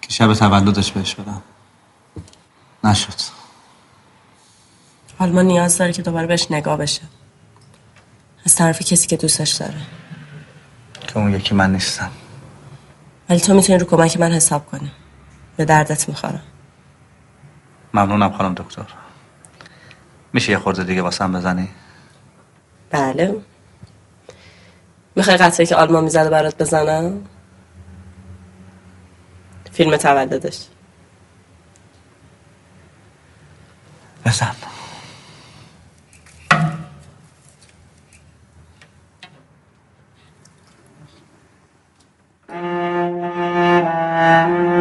که 0.03 0.11
شب 0.11 0.35
تولدش 0.35 0.93
بهش 0.93 1.15
بدم. 1.15 1.43
نشد. 2.85 3.21
آلمان 5.19 5.47
نیاز 5.47 5.79
داره 5.79 5.93
که 5.93 6.03
دوباره 6.03 6.27
بهش 6.27 6.47
نگاه 6.51 6.77
بشه. 6.77 7.03
از 8.47 8.55
طرف 8.55 8.81
کسی 8.81 9.07
که 9.07 9.17
دوستش 9.17 9.53
داره. 9.53 9.81
که 11.01 11.19
اون 11.19 11.35
یکی 11.35 11.55
من 11.55 11.73
نیستم. 11.73 12.11
ولی 13.29 13.41
تو 13.41 13.55
می‌تونی 13.55 13.79
رو 13.79 13.87
کمک 13.87 14.21
من 14.21 14.33
حساب 14.33 14.67
کنی. 14.67 14.93
به 15.57 15.65
دردت 15.65 16.09
می‌خورم. 16.09 16.43
ممنونم 17.95 18.33
خانم 18.33 18.55
دکتر. 18.55 18.87
میشه 20.33 20.53
یه 20.53 20.59
خورده 20.59 20.85
دیگه 20.85 21.03
واسم 21.03 21.33
بزنی؟ 21.33 21.69
بله. 22.91 23.43
می‌خوای 25.17 25.37
قطعه 25.37 25.67
که 25.67 25.77
آلمان 25.77 26.05
می‌زده 26.05 26.31
برات 26.31 26.59
بزنم 26.63 27.25
فیلم 29.73 29.97
تولدش. 29.97 30.67
بزن. 34.27 34.55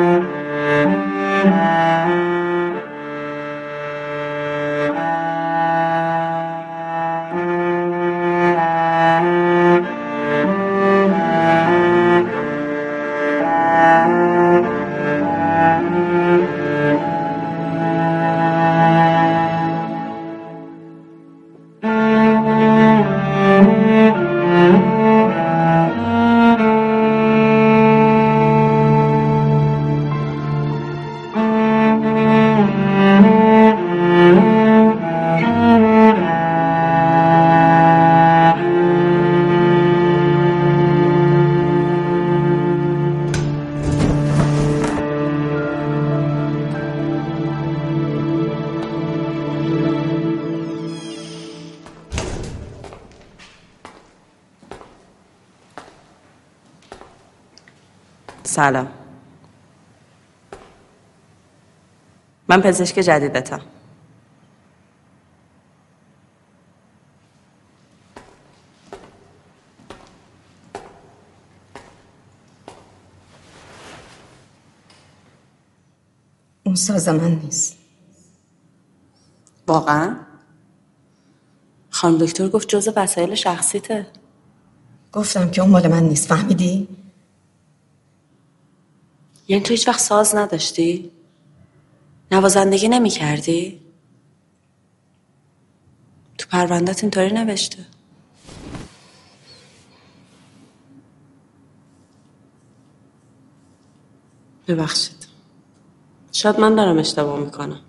سلام. 58.62 58.88
من 62.48 62.62
پزشک 62.62 62.96
جدیدتم. 63.00 63.62
اون 76.64 76.76
ساز 76.76 77.10
من 77.10 77.32
نیست. 77.44 77.78
واقعا؟ 79.68 80.16
خانم 81.90 82.18
دکتر 82.18 82.48
گفت 82.50 82.68
جز 82.68 82.90
وسایل 82.96 83.36
شخصیته. 83.36 84.08
گفتم 85.14 85.52
که 85.52 85.62
اون 85.62 85.72
مال 85.72 85.88
من 85.88 86.04
نیست. 86.04 86.28
فهمیدی؟ 86.28 86.91
یعنی 89.52 89.64
تو 89.64 89.70
هیچ 89.70 89.88
وقت 89.88 90.00
ساز 90.00 90.36
نداشتی؟ 90.36 91.12
نوازندگی 92.32 92.90
نمی 92.90 93.10
کردی؟ 93.10 93.82
تو 96.38 96.48
پروندت 96.50 97.04
اینطوری 97.04 97.32
نوشته. 97.32 97.86
ببخشید. 104.68 105.28
شاید 106.32 106.60
من 106.60 106.76
دارم 106.76 106.98
اشتباه 106.98 107.40
می‌کنم. 107.40 107.80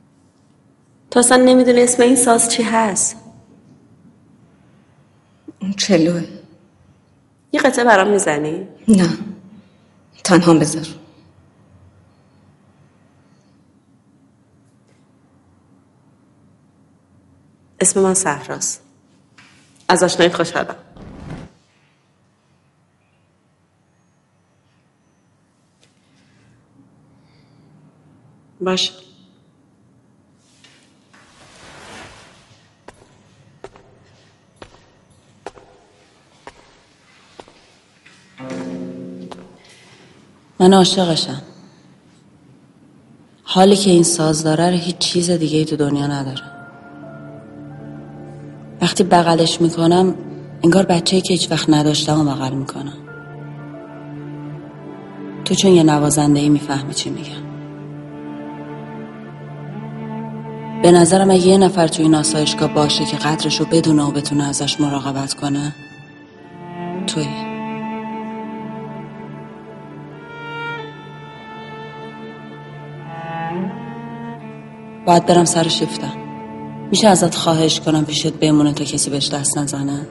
تو 1.10 1.18
اصلا 1.18 1.36
نمی‌دونی 1.36 1.82
اسم 1.82 2.02
این 2.02 2.16
ساز 2.16 2.50
چی 2.50 2.62
هست؟ 2.62 3.16
اون 5.60 5.72
چلوه. 5.72 6.24
یه 7.52 7.60
قطعه 7.60 7.84
برام 7.84 8.08
می‌زنی؟ 8.10 8.68
نه. 8.88 9.18
تنها 10.24 10.54
بذار. 10.54 11.01
اسم 17.82 18.00
من 18.00 18.14
صحراست. 18.14 18.82
از 19.88 20.02
آشنایی 20.02 20.32
خوشحالم 20.32 20.74
باش. 28.60 28.92
من 40.60 40.74
عاشقشم. 40.74 41.42
حالی 43.44 43.76
که 43.76 43.90
این 43.90 44.02
ساز 44.02 44.44
داره 44.44 44.70
رو 44.70 44.76
هیچ 44.76 44.98
چیز 44.98 45.30
دیگه 45.30 45.58
ای 45.58 45.64
تو 45.64 45.76
دنیا 45.76 46.06
نداره. 46.06 46.61
وقتی 48.82 49.04
بغلش 49.04 49.60
می‌کنم 49.60 50.14
انگار 50.64 50.86
بچه 50.86 51.20
که 51.20 51.32
هیچ 51.32 51.50
وقت 51.50 51.70
نداشتم 51.70 52.20
و 52.20 52.24
بغل 52.24 52.52
می‌کنم. 52.52 52.98
تو 55.44 55.54
چون 55.54 55.70
یه 55.70 55.82
نوازنده 55.82 56.40
ای 56.40 56.48
می‌فهمی 56.48 56.94
چی 56.94 57.10
میگم. 57.10 57.42
به 60.82 60.90
نظرم 60.90 61.30
اگه 61.30 61.46
یه 61.46 61.58
نفر 61.58 61.88
توی 61.88 62.04
این 62.04 62.14
آسایشگاه 62.14 62.74
باشه 62.74 63.04
که 63.04 63.16
قدرشو 63.16 63.64
بدونه 63.64 64.02
و 64.02 64.10
بتونه 64.10 64.48
ازش 64.48 64.80
مراقبت 64.80 65.34
کنه 65.34 65.72
توی 67.06 67.26
باید 75.06 75.26
برم 75.26 75.44
سر 75.44 75.68
شیفتم. 75.68 76.21
میشه 76.92 77.08
ازت 77.08 77.34
خواهش 77.34 77.80
کنم 77.80 78.04
پیشت 78.04 78.32
بمونه 78.32 78.72
تا 78.72 78.84
کسی 78.84 79.10
بهش 79.10 79.28
دست 79.28 79.58
نزنه؟ 79.58 80.06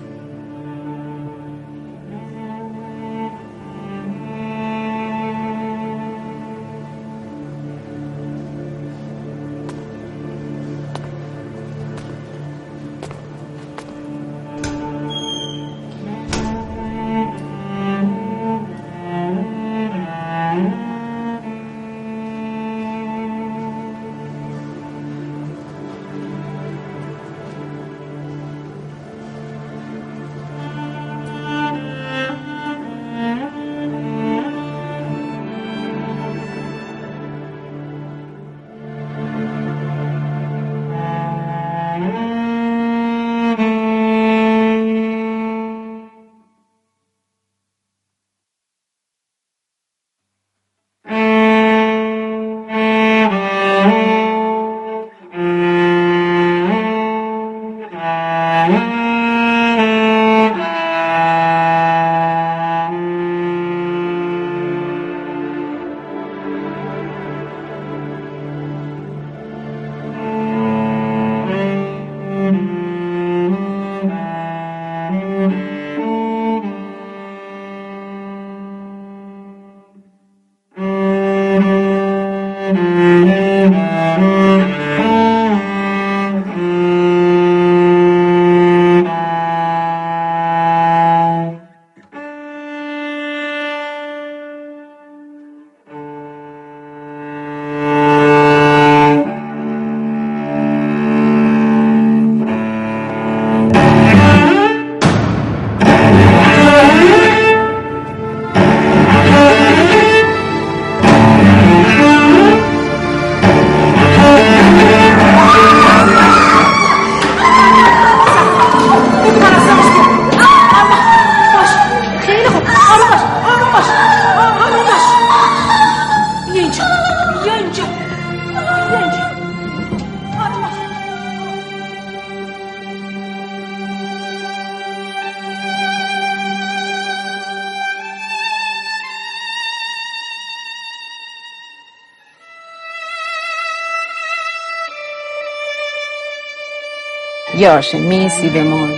یاشه 147.62 148.00
میسی 148.00 148.50
بمون 148.50 148.90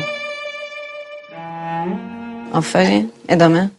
آفرین. 2.53 3.11
ادامه. 3.30 3.72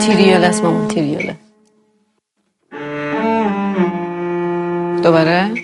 تیریول 0.00 0.44
است 0.44 0.64
مامان 0.64 0.88
تیریوله 0.88 1.36
دوباره؟ 5.02 5.63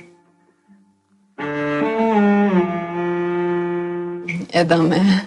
ادامه 4.61 5.20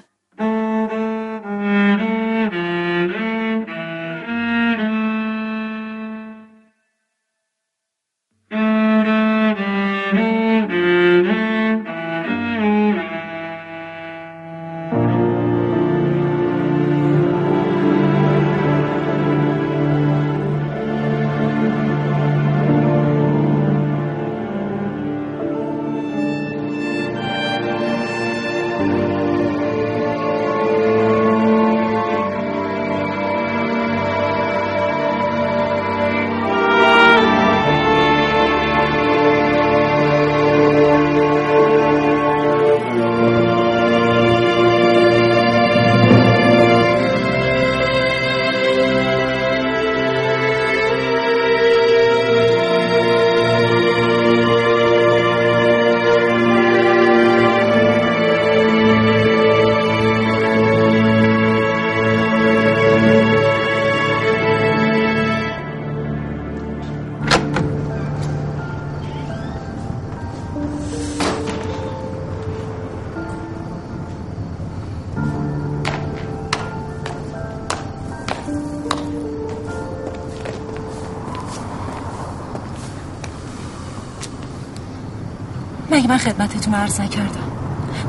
مگه 86.04 86.12
من 86.12 86.18
خدمتتون 86.18 86.74
عرض 86.74 87.00
نکردم. 87.00 87.52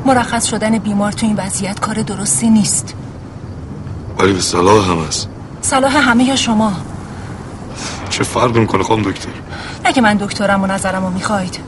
مرخص 0.05 0.45
شدن 0.45 0.77
بیمار 0.77 1.11
تو 1.11 1.25
این 1.25 1.35
وضعیت 1.35 1.79
کار 1.79 2.01
درستی 2.01 2.49
نیست. 2.49 2.93
ولی 4.19 4.33
به 4.33 4.41
صلاح 4.41 4.91
هم 4.91 4.99
هست. 5.07 5.29
صلاح 5.61 5.97
همه 5.97 6.23
یا 6.23 6.35
شما. 6.35 6.73
چه 8.09 8.23
فرق 8.23 8.57
می‌کنه 8.57 8.83
خانم 8.83 9.03
دکتر؟ 9.03 9.29
اگه 9.83 10.01
من 10.01 10.17
دکترم 10.17 10.63
و 10.63 10.67
نظرم 10.67 11.03
رو 11.03 11.09
می‌خواید. 11.09 11.59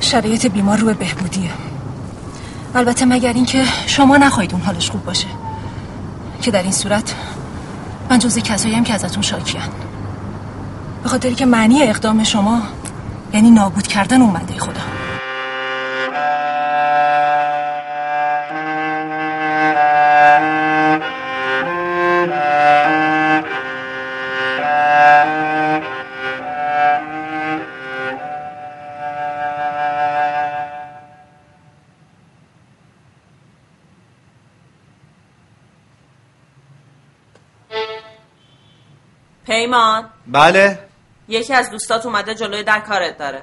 شرایط 0.00 0.46
بیمار 0.46 0.78
رو 0.78 0.86
به 0.86 0.94
بهبودیه. 0.94 1.50
البته 2.74 3.04
مگر 3.04 3.32
اینکه 3.32 3.64
شما 3.86 4.16
نخواهید 4.16 4.52
اون 4.52 4.62
حالش 4.62 4.90
خوب 4.90 5.04
باشه. 5.04 5.28
که 6.42 6.50
در 6.50 6.62
این 6.62 6.72
صورت 6.72 7.14
من 8.10 8.18
جزء 8.18 8.40
کسایی 8.40 8.74
هم 8.74 8.84
که 8.84 8.94
ازتون 8.94 9.22
شاکیان 9.22 9.68
به 11.02 11.08
خاطری 11.08 11.34
که 11.34 11.46
معنی 11.46 11.82
اقدام 11.82 12.24
شما 12.24 12.62
یعنی 13.32 13.50
نابود 13.50 13.86
کردن 13.86 14.22
اومده 14.22 14.58
خدا. 14.58 14.80
پیمان. 39.46 40.04
بله. 40.26 40.87
یکی 41.28 41.54
از 41.54 41.70
دوستات 41.70 42.06
اومده 42.06 42.34
جلوی 42.34 42.62
در 42.62 42.80
کارت 42.80 43.18
داره. 43.18 43.42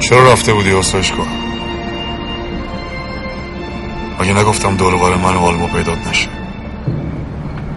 چرا 0.00 0.32
رفته 0.32 0.52
بودی 0.52 0.72
آسایش 0.72 1.12
کن؟ 1.12 1.26
اگه 4.18 4.32
نگفتم 4.32 4.76
دور 4.76 4.96
بار 4.96 5.16
من 5.16 5.34
و 5.34 5.38
آلما 5.38 5.66
پیدات 5.66 6.06
نشه؟ 6.06 6.28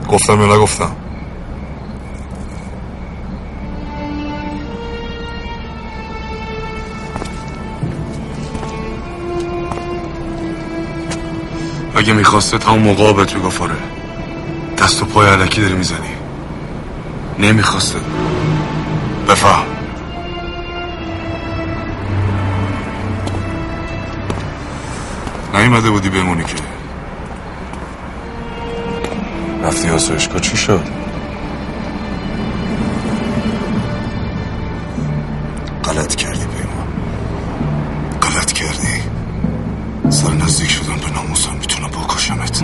گفتم 0.10 0.42
یا 0.42 0.56
نگفتم؟ 0.56 1.01
اگه 12.02 12.14
می‌خواسته 12.14 12.58
تا 12.58 12.72
اون 12.72 12.82
موقع 12.82 13.14
بهت 13.14 13.36
می‌گفت 13.36 13.62
آره 13.62 13.76
دست 14.78 15.02
و 15.02 15.06
پای 15.06 15.28
علکی 15.28 15.62
داری 15.62 15.74
می‌زنی. 15.74 16.10
نمی‌خواسته. 17.40 18.00
بفهم. 19.30 19.66
نیومده 25.54 25.90
بودی 25.90 26.10
بمونی 26.10 26.44
که. 26.44 26.56
رفتی 29.64 29.90
آسایشگاه 29.90 30.40
چی 30.40 30.58
شد؟ 30.58 31.01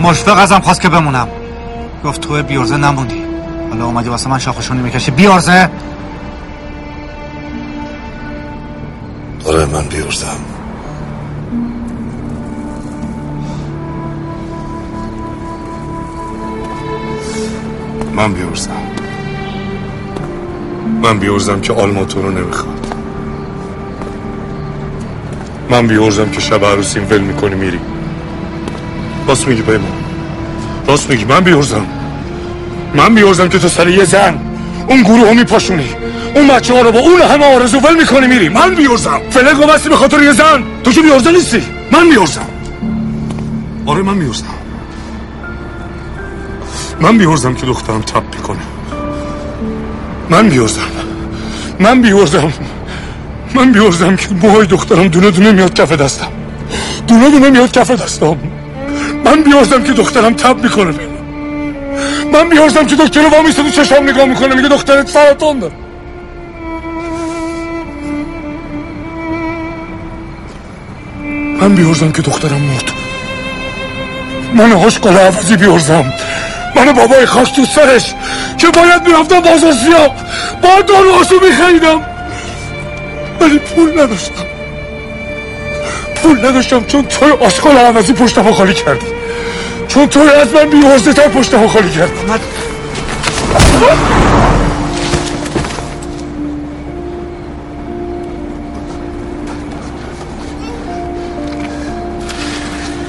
مشفق 0.00 0.38
ازم 0.38 0.60
خواست 0.60 0.80
که 0.80 0.88
بمونم. 0.88 1.28
گفت 2.04 2.20
تو 2.20 2.42
بیارزه 2.42 2.76
نموندی. 2.76 3.22
حالا 3.70 3.84
اومدی 3.84 4.08
واسه 4.08 4.30
من 4.30 4.38
شاخشونی 4.38 4.82
می‌کشی. 4.82 5.10
بیارزه! 5.10 5.70
آره 9.46 9.66
من 9.66 9.82
بیارزم. 9.82 10.26
من 18.16 18.32
بیارزم. 18.32 18.70
من 21.02 21.18
بیارزم 21.18 21.60
که 21.60 21.72
آلما 21.72 22.04
تو 22.04 22.22
رو 22.22 22.30
نمی‌خواد. 22.30 22.94
من 25.70 25.86
بیارزم 25.86 26.30
که 26.30 26.40
شب 26.40 26.64
عروسیم 26.64 27.06
ول 27.10 27.18
می‌کنی 27.20 27.54
میری. 27.54 27.80
راست 29.28 29.48
میگی 29.48 29.62
پیمان 29.62 29.92
راست 30.86 31.10
میگی. 31.10 31.24
من 31.24 31.40
بیارزم 31.40 31.86
من 32.94 33.14
بیارزم 33.14 33.48
که 33.48 33.58
تو 33.58 33.68
سر 33.68 33.88
یه 33.88 34.04
زن 34.04 34.38
اون 34.88 35.02
گروه 35.02 35.32
میپاشونی. 35.32 35.88
اون 36.34 36.48
بچه 36.48 36.74
ها 36.74 36.80
رو 36.80 36.92
با 36.92 36.98
اون 36.98 37.20
همه 37.20 37.54
آرزو 37.54 37.78
ول 37.78 37.96
می‌کنی 37.96 38.26
میری. 38.26 38.48
من 38.48 38.74
بیارزم 38.74 39.20
فلق 39.30 39.60
و 39.60 39.66
بستی 39.66 39.88
به 39.88 39.96
خاطر 39.96 40.22
یه 40.22 40.32
زن. 40.32 40.62
تو 40.84 40.92
که 40.92 41.02
بیارزه 41.02 41.32
نیستی. 41.32 41.62
من 41.92 42.10
بیارزم 42.10 42.46
آره 43.86 44.02
من 44.02 44.18
بیارزم 44.18 44.44
من 47.00 47.18
بیارزم 47.18 47.54
که 47.54 47.66
دخترم 47.66 48.00
تب 48.00 48.22
می‌کنه. 48.36 48.58
من 50.30 50.48
بیارزم 50.48 50.80
من 51.80 52.02
بیارزم 52.02 52.52
من 53.54 53.72
بیارزم 53.72 54.16
که 54.16 54.28
موهای 54.42 54.66
دخترم 54.66 55.08
دونه 55.08 55.30
دونه 55.30 55.52
میاد 55.52 55.74
کف 55.74 55.92
دستم. 55.92 56.28
دونه 57.06 57.30
دونه 57.30 57.50
میاد 57.50 57.72
کف 57.72 57.90
دستم. 57.90 58.36
من 59.28 59.42
بیارزم 59.42 59.82
که 59.82 59.92
دخترم 59.92 60.34
تب 60.34 60.62
می‌کنه. 60.62 60.94
من 62.32 62.48
بیارزم 62.48 62.86
که 62.86 62.96
دکتر 62.96 63.22
رو 63.22 63.28
وامیسته 63.28 63.62
تو 63.62 63.70
چشام 63.70 64.08
نگاه 64.08 64.24
می‌کنه. 64.24 64.54
میگه 64.54 64.68
دخترت 64.68 65.08
سرطان 65.08 65.58
داره 65.58 65.72
من 71.60 71.74
بیارزم 71.74 72.12
که 72.12 72.22
دخترم 72.22 72.60
مرد. 72.60 72.90
من 74.54 74.72
آشقال 74.72 75.16
عوضی 75.16 75.56
بیارزم 75.56 76.12
من 76.76 76.92
بابای 76.92 77.26
خاک 77.26 77.56
تو 77.56 77.64
سرش 77.64 78.14
که 78.58 78.66
باید 78.66 79.06
می‌رفتم 79.06 79.40
بازار 79.40 79.72
سیاه 79.72 80.14
با 80.62 80.82
داروهاشو 80.86 81.34
میخریدم. 81.42 82.00
ولی 83.40 83.58
پول 83.58 84.00
نداشتم. 84.00 84.44
پول 86.14 86.46
نداشتم 86.46 86.84
چون 86.84 87.02
توی 87.02 87.30
آشقال 87.30 87.76
عوضی 87.76 88.12
پشتمو 88.12 88.52
خالی 88.52 88.74
کردی. 88.74 89.17
چون 89.88 90.06
توی 90.06 90.30
از 90.30 90.52
من 90.52 90.64
بیوازده 90.64 91.12
تر 91.12 91.28
پشتمو 91.28 91.68
خالی 91.68 91.90
کردی. 91.90 92.12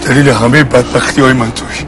دلیل 0.05 0.29
همه 0.29 0.63
بدبختی 0.63 1.21
های 1.21 1.33
من 1.33 1.51
توی. 1.51 1.85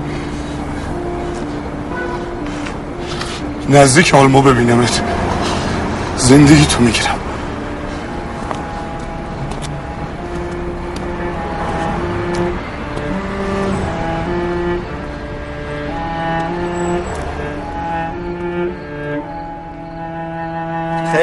نزدیک 3.69 4.13
آلما 4.15 4.41
ببینمت. 4.41 5.01
زندگی 6.17 6.65
تو 6.65 6.83
می‌گیرم. 6.83 7.20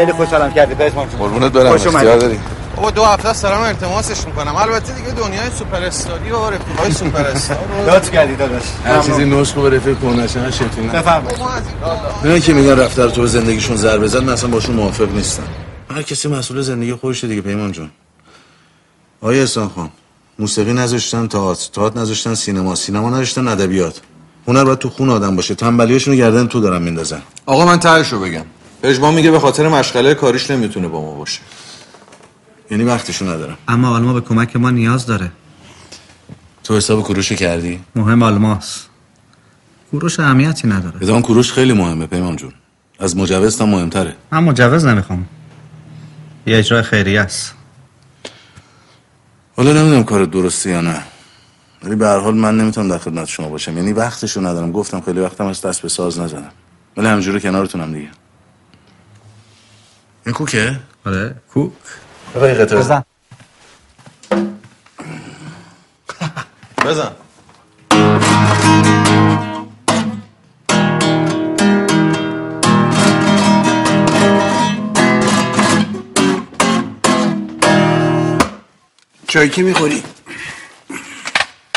خیلی 0.08 0.24
خوشحالم 0.24 0.52
کردی 0.54 0.74
پشمان 0.74 1.06
قربونت 1.06 1.52
برم 1.52 1.70
خوش 1.72 1.86
اومدی. 1.86 1.96
اختیار 1.96 2.18
داری؟ 2.18 2.38
بابا 2.76 2.90
دو 2.90 3.04
هفته 3.04 3.28
است 3.28 3.42
دارم 3.42 3.60
التماسش 3.62 4.26
می‌کنم 4.26 4.56
البته 4.56 4.92
دیگه 4.92 5.10
دنیای 5.10 5.50
سوپر 5.58 5.82
استاری 5.84 6.30
و 6.30 6.50
رفیقای 6.50 6.92
سوپر 6.92 7.20
استار 7.20 7.58
لطف 7.88 8.10
کردی 8.10 8.36
داداش. 8.36 8.62
هر 8.84 9.02
چیزی 9.02 9.24
نسخ 9.24 9.56
و 9.56 9.66
رفیق 9.68 9.98
کنشه 9.98 10.40
هر 10.40 10.50
شیطی 10.50 10.80
نه. 10.80 10.92
بفرمایید. 10.92 11.38
نه 12.24 12.40
که 12.40 12.52
میگن 12.52 12.76
رفتار 12.78 13.10
تو 13.10 13.26
زندگیشون 13.26 13.76
ضربه 13.76 14.06
زد 14.06 14.22
من 14.22 14.32
اصلا 14.32 14.50
باشون 14.50 14.76
موافق 14.76 15.12
نیستم. 15.12 15.42
هر 15.90 16.02
کسی 16.02 16.28
مسئول 16.28 16.60
زندگی 16.60 16.94
خودشه 16.94 17.26
دیگه 17.26 17.40
پیمان 17.42 17.72
جون 17.72 17.90
آیا 19.22 19.40
احسان 19.40 19.68
خان 19.68 19.90
موسیقی 20.38 20.72
نذاشتن 20.72 21.28
تئاتر 21.28 21.70
تئاتر 21.72 22.00
نذاشتن 22.00 22.34
سینما 22.34 22.74
سینما 22.74 23.10
نذاشتن 23.10 23.48
ادبیات. 23.48 24.00
هنر 24.48 24.64
باید 24.64 24.78
تو 24.78 24.90
خون 24.90 25.10
آدم 25.10 25.36
باشه. 25.36 25.54
تنبلیاشونو 25.54 26.16
گردن 26.16 26.46
تو 26.46 26.60
دارن 26.60 26.82
میندازن. 26.82 27.22
آقا 27.46 27.66
من 27.66 27.78
تهش 27.78 28.08
رو 28.08 28.20
بگم. 28.20 28.44
پژمان 28.82 29.14
میگه 29.14 29.30
به 29.30 29.38
خاطر 29.38 29.68
مشغله 29.68 30.14
کاریش 30.14 30.50
نمی‌تونه 30.50 30.88
با 30.88 31.00
ما 31.02 31.14
باشه. 31.14 31.40
یعنی 32.70 32.84
وقتشو 32.84 33.24
ندارم. 33.24 33.58
اما 33.68 33.96
آلما 33.96 34.12
به 34.12 34.20
کمک 34.20 34.56
ما 34.56 34.70
نیاز 34.70 35.06
داره. 35.06 35.32
تو 36.64 36.76
حساب 36.76 37.02
کروش 37.02 37.32
کردی؟ 37.32 37.80
مهم 37.96 38.22
آلماست. 38.22 38.88
کوروش 39.90 40.20
اهمیتی 40.20 40.68
نداره. 40.68 40.98
بدون 40.98 41.22
کروش 41.22 41.52
خیلی 41.52 41.72
مهمه 41.72 42.06
پیمان 42.06 42.36
جون. 42.36 42.52
از 42.98 43.16
مجوز 43.16 43.58
تا 43.58 43.66
مهمتره. 43.66 44.16
من 44.32 44.44
مجوز 44.44 44.86
نمی‌خوام. 44.86 45.26
یه 46.46 46.58
اجرای 46.58 46.82
خیریه 46.82 47.20
است. 47.20 47.54
حالا 49.56 49.72
نمی‌دونم 49.72 50.04
کار 50.04 50.24
درسته 50.24 50.70
یا 50.70 50.80
نه. 50.80 51.02
ولی 51.82 51.96
به 51.96 52.06
هر 52.06 52.18
حال 52.18 52.34
من 52.34 52.56
نمی‌تونم 52.56 52.88
در 52.88 52.98
خدمت 52.98 53.28
شما 53.28 53.48
باشم. 53.48 53.76
یعنی 53.76 53.92
وقتشو 53.92 54.40
ندارم. 54.40 54.72
گفتم 54.72 55.00
خیلی 55.00 55.20
وقتم 55.20 55.46
از 55.46 55.60
دست 55.60 55.82
به 55.82 55.88
ساز 55.88 56.18
نزنم. 56.18 56.50
ولی 56.96 57.06
همجوره 57.06 57.40
کنارتونم 57.40 57.92
دیگه. 57.92 58.08
این 60.28 60.34
کوکه؟ 60.34 60.80
آره. 61.06 61.34
کوک. 61.52 61.72
آقای 62.34 62.54
قطعه. 62.54 62.78
بزن. 62.78 63.04
بزن. 66.84 67.12
چای 79.28 79.48
که 79.48 79.62
می‌خوری؟ 79.62 80.02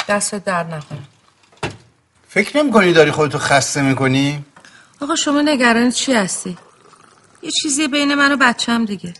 دست 0.10 0.36
در 0.36 0.64
نکنه. 0.64 1.00
فکر 2.30 2.58
نمی 2.58 2.72
کنی 2.72 2.94
داری 2.94 3.12
خودتو 3.12 3.38
خسته 3.38 3.82
می‌کنی؟ 3.82 4.46
آقا 5.02 5.16
شما 5.16 5.42
نگران 5.42 5.92
چی 5.92 6.14
هستی؟ 6.14 6.58
یه 7.44 7.52
چیزی 7.62 7.88
بین 7.88 8.16
من 8.16 8.32
و 8.32 8.38
بچم 8.38 8.86
دیگه. 8.86 9.14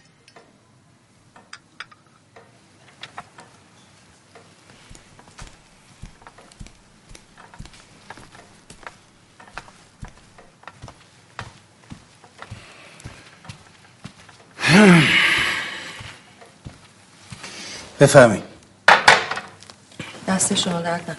بفهمی 18.00 18.44
دست 20.28 20.56
شما 20.56 20.82
درد 20.82 21.18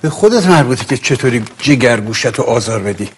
به 0.00 0.10
خودت 0.10 0.46
مربوطه 0.46 0.84
که 0.84 0.96
چطوری 0.96 1.44
جگر 1.58 2.00
گوشت 2.00 2.26
رو 2.26 2.44
آزار 2.44 2.82
بدی. 2.82 3.10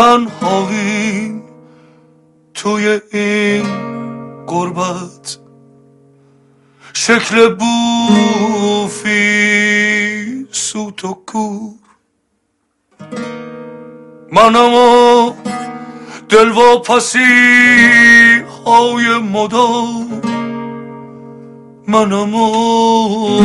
تنهایی 0.00 1.42
توی 2.54 3.00
این 3.12 3.66
قربت. 4.46 5.38
شکل 6.92 7.54
بوفی 7.54 9.08
سوت 10.50 11.04
و 11.04 11.14
کور. 11.26 11.74
منم 14.32 14.74
و 14.74 15.32
دل 16.28 16.48
و 16.48 16.78
پسی 16.78 17.18
های 18.66 19.18
مدام 19.18 20.22
منم 21.88 22.34
و 22.34 23.40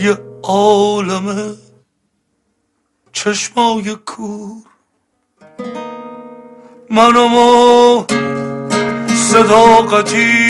یه 0.00 0.18
عالمه 0.42 1.54
چشمای 3.12 3.94
کور. 4.06 4.67
منم 6.90 7.34
و 7.34 8.04
صداقتی 9.14 10.48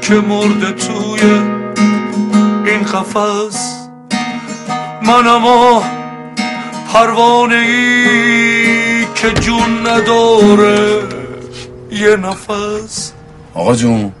که 0.00 0.14
مرده 0.14 0.72
توی 0.72 1.20
این 2.66 2.82
قفس. 2.82 3.88
منم 5.02 5.46
و 5.46 5.82
پروانه 6.92 7.54
ای 7.54 9.04
که 9.14 9.30
جون 9.30 9.86
نداره 9.86 11.02
یه 11.90 12.16
نفس. 12.16 13.12
آقا 13.54 13.74
جون. 13.74 14.12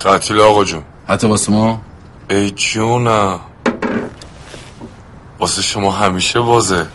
تعطیل 0.00 0.40
آقا 0.40 0.64
جون. 0.64 0.82
حتی 1.08 1.26
واسه 1.26 1.52
ما؟ 1.52 1.80
ای 2.30 2.50
جونم. 2.50 3.40
واسه 5.38 5.62
شما 5.62 5.90
همیشه 5.90 6.40
بازه. 6.40 6.86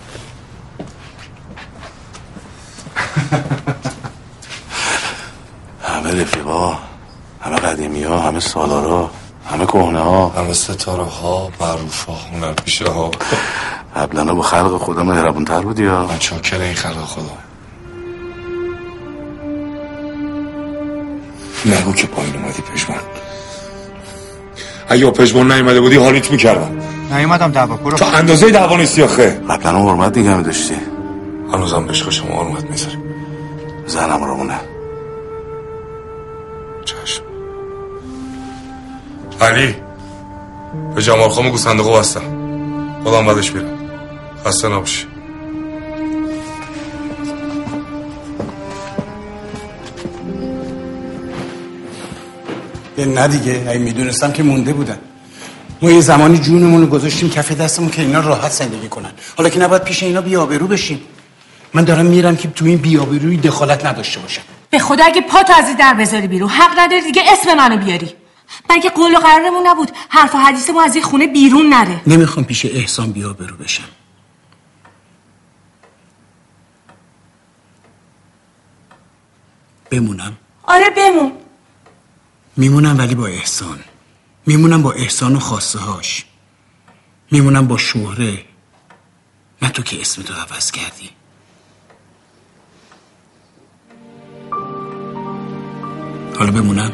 همه 5.83 6.21
رفیقا 6.21 6.77
همه 7.41 7.55
قدیمی 7.55 8.03
ها 8.03 8.19
همه 8.19 8.39
سالارا 8.39 9.11
همه 9.51 9.65
کهنه 9.65 9.99
ها 9.99 10.29
همه 10.29 10.53
ستاره 10.53 11.03
ها 11.03 11.51
معروف 11.61 12.05
ها 12.05 12.15
هنرپیشه 12.33 12.89
ها 12.89 13.11
قبلا 13.95 14.33
با 14.33 14.41
خلق 14.41 14.77
خودم 14.77 15.05
مهربون 15.05 15.45
تر 15.45 15.61
بودی 15.61 15.83
یا 15.83 16.05
من 16.05 16.19
چاکر 16.19 16.59
این 16.61 16.73
خلق 16.73 17.05
خدا. 17.05 17.37
نگو 21.65 21.93
که 21.93 22.07
پایین 22.07 22.35
اومدی 22.35 22.61
پشمان 22.61 22.99
اگه 24.89 25.05
با 25.05 25.11
پشمان 25.11 25.51
نیومده 25.51 25.81
بودی 25.81 25.95
حالیت 25.95 26.31
می‌کردم. 26.31 26.81
نیومدم 27.11 27.51
دعوا 27.51 27.75
برو. 27.75 27.97
تا 27.97 28.05
اندازه 28.05 28.51
دعوا 28.51 28.77
نیستی 28.77 29.03
آخه. 29.03 29.41
قبلا 29.49 29.79
حرمت 29.79 30.13
دیگه 30.13 30.35
می 30.35 30.43
داشتی. 30.43 30.75
هنوزم 31.53 31.85
به 31.85 31.91
عشق 31.91 32.09
شما 32.09 32.43
حرمت 32.43 32.69
می‌ذاری 32.69 32.97
زنم 33.91 34.23
رو 34.23 34.35
مونه. 34.35 34.59
چشم. 36.85 37.23
علی 39.41 39.75
به 40.95 41.01
جمال 41.01 41.29
خامو 41.29 41.49
گو 41.49 41.57
صندوقو 41.57 41.97
بستم 41.97 42.21
خودم 43.03 43.25
بعدش 43.25 43.53
میرم. 43.53 43.79
خسته 44.45 44.67
نباشی. 44.67 45.05
یه 52.97 53.05
نه 53.05 53.27
دیگه 53.27 53.65
اگه 53.67 53.79
می‌دونستم 53.79 54.31
که 54.31 54.43
مونده 54.43 54.73
بودن. 54.73 54.97
ما 55.81 55.91
یه 55.91 56.01
زمانی 56.01 56.37
جونمون 56.37 56.81
رو 56.81 56.87
گذاشتیم 56.87 57.29
کف 57.29 57.51
دستمون 57.51 57.89
که 57.89 58.01
اینا 58.01 58.19
راحت 58.19 58.51
زندگی 58.51 58.87
کنن. 58.87 59.11
حالا 59.37 59.49
که 59.49 59.59
نباید 59.59 59.83
پیش 59.83 60.03
اینا 60.03 60.21
بیابرو 60.21 60.67
بشیم. 60.67 61.01
من 61.73 61.83
دارم 61.83 62.05
میرم 62.05 62.37
که 62.37 62.47
تو 62.47 62.65
این 62.65 62.77
بیابروی 62.77 63.37
دخالت 63.37 63.85
نداشته 63.85 64.19
باشم. 64.19 64.41
به 64.69 64.79
خدا 64.79 65.03
اگه 65.05 65.21
پا 65.21 65.43
تو 65.43 65.53
از 65.53 65.67
این 65.67 65.77
در 65.77 65.93
بذاری 65.93 66.27
بیرون 66.27 66.49
حق 66.49 66.79
نداری 66.79 67.01
دیگه 67.01 67.23
اسم 67.31 67.53
منو 67.53 67.77
بیاری. 67.77 68.13
مگه 68.69 68.89
قول 68.89 69.15
و 69.15 69.19
قرارمون 69.19 69.67
نبود 69.67 69.91
حرف 70.09 70.35
و 70.35 70.37
حدیثمون 70.37 70.83
از 70.83 70.95
این 70.95 71.03
خونه 71.03 71.27
بیرون 71.27 71.69
نره. 71.69 72.01
نمی‌خوام 72.07 72.45
پیش 72.45 72.65
احسان 72.65 73.11
بیابرو 73.11 73.57
بشم. 73.57 73.83
بمونم؟ 79.89 80.37
آره 80.63 80.89
بمون. 80.89 81.31
میمونم 82.57 82.97
ولی 82.97 83.15
با 83.15 83.27
احسان. 83.27 83.79
میمونم 84.45 84.81
با 84.81 84.91
احسان 84.91 85.35
و 85.35 85.39
خواسته 85.39 85.79
هاش 85.79 86.25
میمونم 87.31 87.67
با 87.67 87.77
شهره. 87.77 88.45
نه 89.61 89.69
تو 89.69 89.83
که 89.83 90.01
اسمتو 90.01 90.33
عوض 90.33 90.71
کردی. 90.71 91.09
حالا 96.41 96.51
بمونم. 96.51 96.91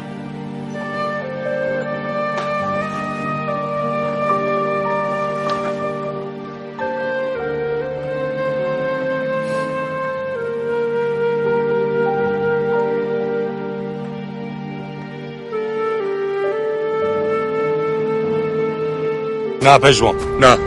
نه 19.62 19.78
پژمان 19.78 20.14
نه. 20.40 20.58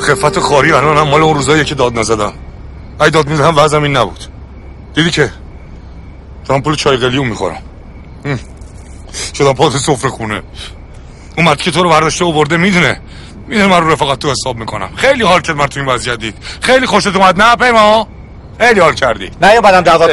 خفت 0.00 0.38
خاری 0.38 0.72
الان 0.72 1.08
مال 1.08 1.22
اون 1.22 1.34
روزایی 1.34 1.64
که 1.64 1.74
داد 1.74 1.98
نزدم. 1.98 2.32
ای 3.00 3.10
داد 3.10 3.28
می‌زدم 3.28 3.56
وضعم 3.56 3.82
این 3.82 3.96
نبود. 3.96 4.24
دیدی 4.94 5.10
که؟ 5.10 5.41
دارم 6.52 6.62
پول 6.62 6.74
چای 6.74 6.96
قلیون 6.96 7.26
می‌خورم 7.26 7.62
شدم 9.34 9.52
پاس 9.52 9.76
سفره 9.76 10.10
خونه 10.10 10.42
اومد 11.36 11.56
که 11.56 11.70
تو 11.70 11.82
رو 11.82 11.88
برداشته 11.88 12.24
اوورده 12.24 12.56
می‌دونه 12.56 13.00
می‌دونه 13.48 13.66
من 13.66 13.80
رو 13.80 13.90
رفاقت 13.90 14.18
تو 14.18 14.30
حساب 14.30 14.56
می‌کنم 14.56 14.90
خیلی 14.96 15.24
حال 15.24 15.40
کرد 15.40 15.56
من 15.56 15.66
تو 15.66 15.80
این 15.80 15.88
وضعیت 15.88 16.18
دید 16.18 16.34
خیلی 16.60 16.86
خوشت 16.86 17.06
اومد 17.06 17.42
نه 17.42 17.56
پیما 17.56 18.08
خیلی 18.58 18.80
حال 18.80 18.94
کردی 18.94 19.30
نه 19.42 19.54
یا 19.54 19.60
بدم 19.60 19.80
دعوا 19.80 20.08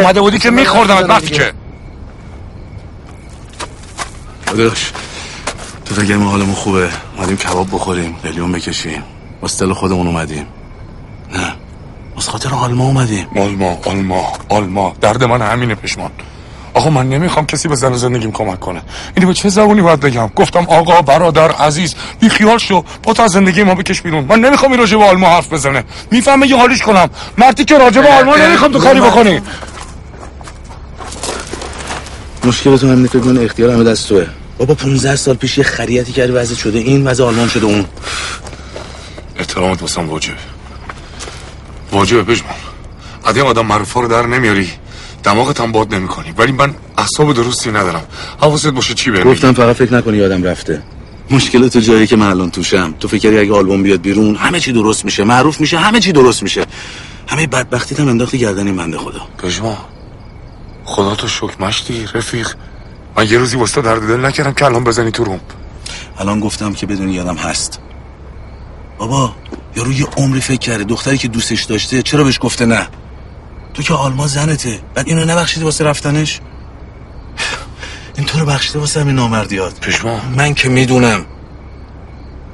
اومده 0.00 0.20
بودی 0.20 0.38
که 0.38 0.50
میخوردم 0.50 1.08
وقتی 1.08 1.30
که 1.30 1.52
داداش 4.46 4.92
تو 5.84 5.94
فکر 5.94 6.16
ما 6.16 6.30
حالمون 6.30 6.54
خوبه 6.54 6.88
اومدیم 7.16 7.36
کباب 7.36 7.66
بخوریم 7.72 8.16
قلیون 8.22 8.52
بکشیم 8.52 9.02
با 9.40 9.74
خودمون 9.74 10.06
اومدیم 10.06 10.46
خاطر 12.28 12.54
آلما 12.54 12.84
اومدیم. 12.84 13.26
آلما 13.36 13.78
آلما 13.84 14.32
آلما. 14.48 14.96
درد 15.00 15.24
من 15.24 15.42
همینه 15.42 15.74
پشمان. 15.74 16.10
آقا 16.74 16.90
من 16.90 17.08
نمی‌خوام 17.08 17.46
کسی 17.46 17.68
به 17.68 17.74
زن 17.74 17.94
زندگیم 17.94 18.32
کمک 18.32 18.60
کنه. 18.60 18.82
اینو 19.16 19.28
به 19.28 19.34
چه 19.34 19.48
زبونی 19.48 19.82
باید 19.82 20.00
بگم؟ 20.00 20.30
گفتم 20.36 20.66
آقا 20.68 21.02
برادر 21.02 21.50
عزیز 21.52 21.94
بی 22.20 22.28
خیال 22.28 22.58
شو. 22.58 22.84
با 23.02 23.12
تا 23.12 23.28
زندگی 23.28 23.62
ما 23.62 23.74
بکش 23.74 24.02
بیرون. 24.02 24.24
من 24.24 24.40
نمی‌خوام 24.40 24.72
این 24.72 24.80
راجع 24.80 24.96
به 24.96 25.04
آلما 25.04 25.28
حرف 25.28 25.52
بزنه. 25.52 25.84
می‌فهمه 26.10 26.48
یه 26.48 26.56
حالیش 26.56 26.82
کنم. 26.82 27.10
مردی 27.38 27.64
که 27.64 27.78
راجع 27.78 28.00
به 28.00 28.08
آلما 28.08 28.36
نمی‌خوام 28.36 28.72
تو 28.72 28.78
کاری 28.78 29.00
بکنی. 29.00 29.40
مشکلتون 32.44 32.90
همینه 32.90 33.08
فکر 33.08 33.20
کنه 33.20 33.40
اختیار 33.40 33.70
همه 33.70 33.84
دست 33.84 34.08
توه. 34.08 34.26
بابا 34.58 34.74
15 34.74 35.16
سال 35.16 35.34
پیش 35.34 35.58
یه 35.58 35.64
خریتی 35.64 36.12
کردی 36.12 36.32
وضع 36.32 36.54
شده 36.54 36.78
این 36.78 37.06
وضع 37.06 37.24
آلمان 37.24 37.48
شده 37.48 37.66
اون. 37.66 37.84
احترامت 39.36 39.82
واسم 39.82 40.08
واجبه. 40.08 40.57
واجبه 41.92 42.22
پشمان 42.22 42.54
عدیم 43.24 43.44
آدم 43.44 43.66
معروفا 43.66 44.00
رو 44.00 44.08
در 44.08 44.26
نمیاری. 44.26 44.70
دماغت 45.22 45.60
هم 45.60 45.72
باد 45.72 45.94
نمی 45.94 46.08
کنی 46.08 46.34
ولی 46.38 46.52
من 46.52 46.74
احساب 46.98 47.32
درستی 47.32 47.70
ندارم. 47.70 48.04
حواست 48.40 48.66
باشه 48.66 48.94
چی 48.94 49.10
بهم 49.10 49.22
گفتم 49.22 49.52
فقط 49.52 49.76
فکر 49.76 49.94
نکنی 49.94 50.16
یادم 50.16 50.44
رفته. 50.44 50.82
مشکل 51.30 51.68
تو 51.68 51.80
جایی 51.80 52.06
که 52.06 52.16
من 52.16 52.26
الان 52.26 52.50
توشم. 52.50 52.94
تو 53.00 53.08
فکری 53.08 53.38
اگه 53.38 53.52
آلبوم 53.52 53.82
بیاد 53.82 54.00
بیرون 54.00 54.36
همه 54.36 54.60
چی 54.60 54.72
درست 54.72 55.04
میشه. 55.04 55.24
معروف 55.24 55.60
میشه 55.60 55.78
همه 55.78 56.00
چی 56.00 56.12
درست 56.12 56.42
میشه. 56.42 56.66
همه 57.26 57.46
بدبختیت 57.46 58.00
هم 58.00 58.08
انداختی 58.08 58.38
گردن 58.38 58.76
بنده 58.76 58.98
خدا. 58.98 59.20
پژمان 59.38 59.76
خدا 60.84 61.14
تو 61.14 61.28
شکر 61.28 61.54
مشتی 61.60 62.08
رفیق. 62.14 62.54
من 63.16 63.30
یه 63.30 63.38
روزی 63.38 63.56
واسه 63.56 63.82
درد 63.82 64.08
دل 64.08 64.24
نکردم 64.24 64.52
که 64.52 64.64
الان 64.64 64.84
بزنی 64.84 65.10
تو 65.10 65.24
روم. 65.24 65.40
الان 66.18 66.40
گفتم 66.40 66.72
که 66.72 66.86
بدون 66.86 67.08
یادم 67.08 67.36
هست. 67.36 67.80
بابا 68.98 69.34
یارو 69.78 69.92
یه 69.92 70.06
عمری 70.16 70.40
فکر 70.40 70.58
کرده 70.58 70.84
دختری 70.84 71.18
که 71.18 71.28
دوستش 71.28 71.64
داشته 71.64 72.02
چرا 72.02 72.24
بهش 72.24 72.38
گفته 72.40 72.66
نه؟ 72.66 72.88
تو 73.74 73.82
که 73.82 73.94
آلما 73.94 74.26
زنته 74.26 74.80
بعد 74.94 75.08
اینو 75.08 75.24
نبخشیدی 75.24 75.64
واسه 75.64 75.84
رفتنش؟ 75.84 76.40
این 78.16 78.26
تو 78.26 78.38
رو 78.38 78.46
بخشیده 78.46 78.78
واسه 78.78 79.00
همین 79.00 79.14
نامردیات. 79.14 79.80
پشما. 79.80 80.20
من 80.36 80.54
که 80.54 80.68
می‌دونم. 80.68 81.24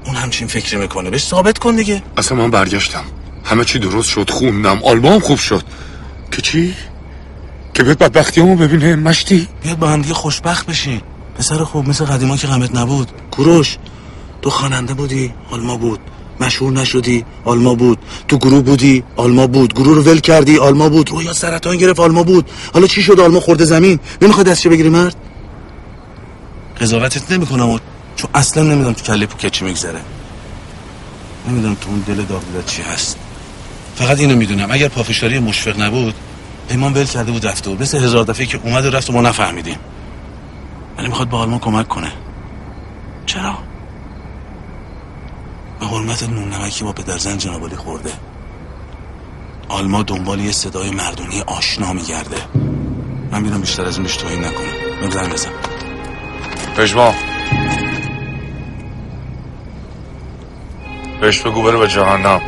اون 0.07 0.17
همچین 0.17 0.49
فکر 0.49 0.77
می‌کنه. 0.77 1.11
بهش 1.11 1.25
ثابت 1.25 1.59
کن 1.59 1.77
دیگه. 1.77 2.03
اصلا 2.17 2.39
من 2.39 2.51
برگشتم. 2.51 3.05
همه 3.45 3.65
چی 3.65 3.79
درست 3.79 4.09
شد 4.09 4.31
خوندم. 4.31 4.83
آلبوم 4.83 5.19
خوب 5.19 5.39
شد. 5.39 5.65
که 6.31 6.43
چی؟ 6.43 6.75
که 7.75 7.83
بیاد 7.83 7.99
بدبختیامو 7.99 8.57
ببینه. 8.57 8.97
مشتی. 8.97 9.49
بیاد 9.63 9.79
با 9.79 9.89
هم 9.89 10.03
دیگه 10.03 10.15
خوشبخت 10.15 10.67
بشین. 10.67 11.01
پسر 11.39 11.65
خوب 11.65 11.89
مثل 11.89 12.05
قدیما 12.05 12.37
که 12.37 12.47
غمت 12.47 12.75
نبود. 12.75 13.09
کوروش 13.31 13.77
تو 14.43 14.51
خواننده 14.51 14.95
بودی 14.95 15.35
آلما 15.51 15.77
بود. 15.77 16.01
مشهور 16.41 16.73
نشدی؟ 16.73 17.25
آلما 17.45 17.75
بود. 17.75 17.99
تو 18.29 18.39
گروه 18.39 18.61
بودی؟ 18.63 19.05
آلما 19.17 19.47
بود. 19.47 19.75
گروه 19.75 19.95
رو 19.95 20.03
ول 20.03 20.21
کردی؟ 20.21 20.59
آلما 20.59 20.89
بود. 20.89 21.11
رویا 21.11 21.33
سرطان 21.33 21.77
گرفت. 21.77 22.01
آلما 22.01 22.23
بود. 22.23 22.51
حالا 22.75 22.87
چی 22.87 23.03
شد؟ 23.03 23.21
آلما 23.21 23.41
خورده 23.41 23.65
زمین. 23.65 23.99
نمی‌خواد 24.23 24.47
دستش 24.47 24.67
بگیری 24.67 24.89
مرد؟ 24.89 25.17
قضاوتت 26.81 27.33
نمی‌کنم 27.33 27.81
چون 28.17 28.31
اصلا 28.35 28.63
نمی‌دونم 28.63 28.93
تو 28.93 29.05
کله 29.05 29.27
پوکت 29.27 29.53
چی 29.53 29.65
میگذره. 29.65 30.01
نمی‌دونم 31.49 31.75
تو 31.75 31.91
اون 31.91 32.05
دل 32.07 32.23
داغ 32.23 32.43
چی 32.67 32.83
هست. 32.83 33.19
فقط 33.97 34.21
اینو 34.21 34.37
می‌دونم. 34.37 34.69
اگر 34.71 34.89
پافشاری 34.89 35.39
مشفق 35.39 35.81
نبود 35.81 36.15
پیمان 36.69 36.93
ول 36.93 37.05
کرده 37.05 37.33
بود 37.33 37.47
رفته 37.47 37.71
بود. 37.71 37.83
مثل 37.83 37.99
هزار 37.99 38.25
دفعه 38.25 38.47
که 38.47 38.61
اومد 38.65 38.85
و 38.85 38.91
رفت 38.91 39.11
و 39.11 39.13
ما 39.13 39.21
نفهمیدیم. 39.21 39.77
ولی 40.99 41.09
می‌خواد 41.09 41.29
به 41.29 41.37
آلمان 41.37 41.59
کمک 41.59 41.89
کنه. 41.89 42.13
چرا؟ 43.27 43.59
به 45.81 45.87
حرمت 45.87 46.23
نون 46.23 46.49
نمکی 46.49 46.85
با 46.85 46.93
پدرزن 46.93 47.39
جنابالی 47.39 47.77
خورده. 47.77 48.13
آلما 49.69 50.03
دنبال 50.03 50.41
یه 50.41 50.53
صدای 50.53 50.91
مردونی 50.91 51.41
آشنا 51.41 51.93
میگرده. 51.93 52.37
من 53.31 53.43
میرم 53.43 53.61
بیشتر 53.61 53.85
از 53.85 53.99
این 53.99 54.07
نکنه. 54.39 54.99
بهم 55.01 55.11
زنگ 55.11 55.33
بزن 55.33 55.51
پژمان. 56.77 57.15
بهش 61.21 61.41
بگو 61.41 61.63
بره 61.63 61.79
به 61.79 61.89
جهنم. 61.89 62.41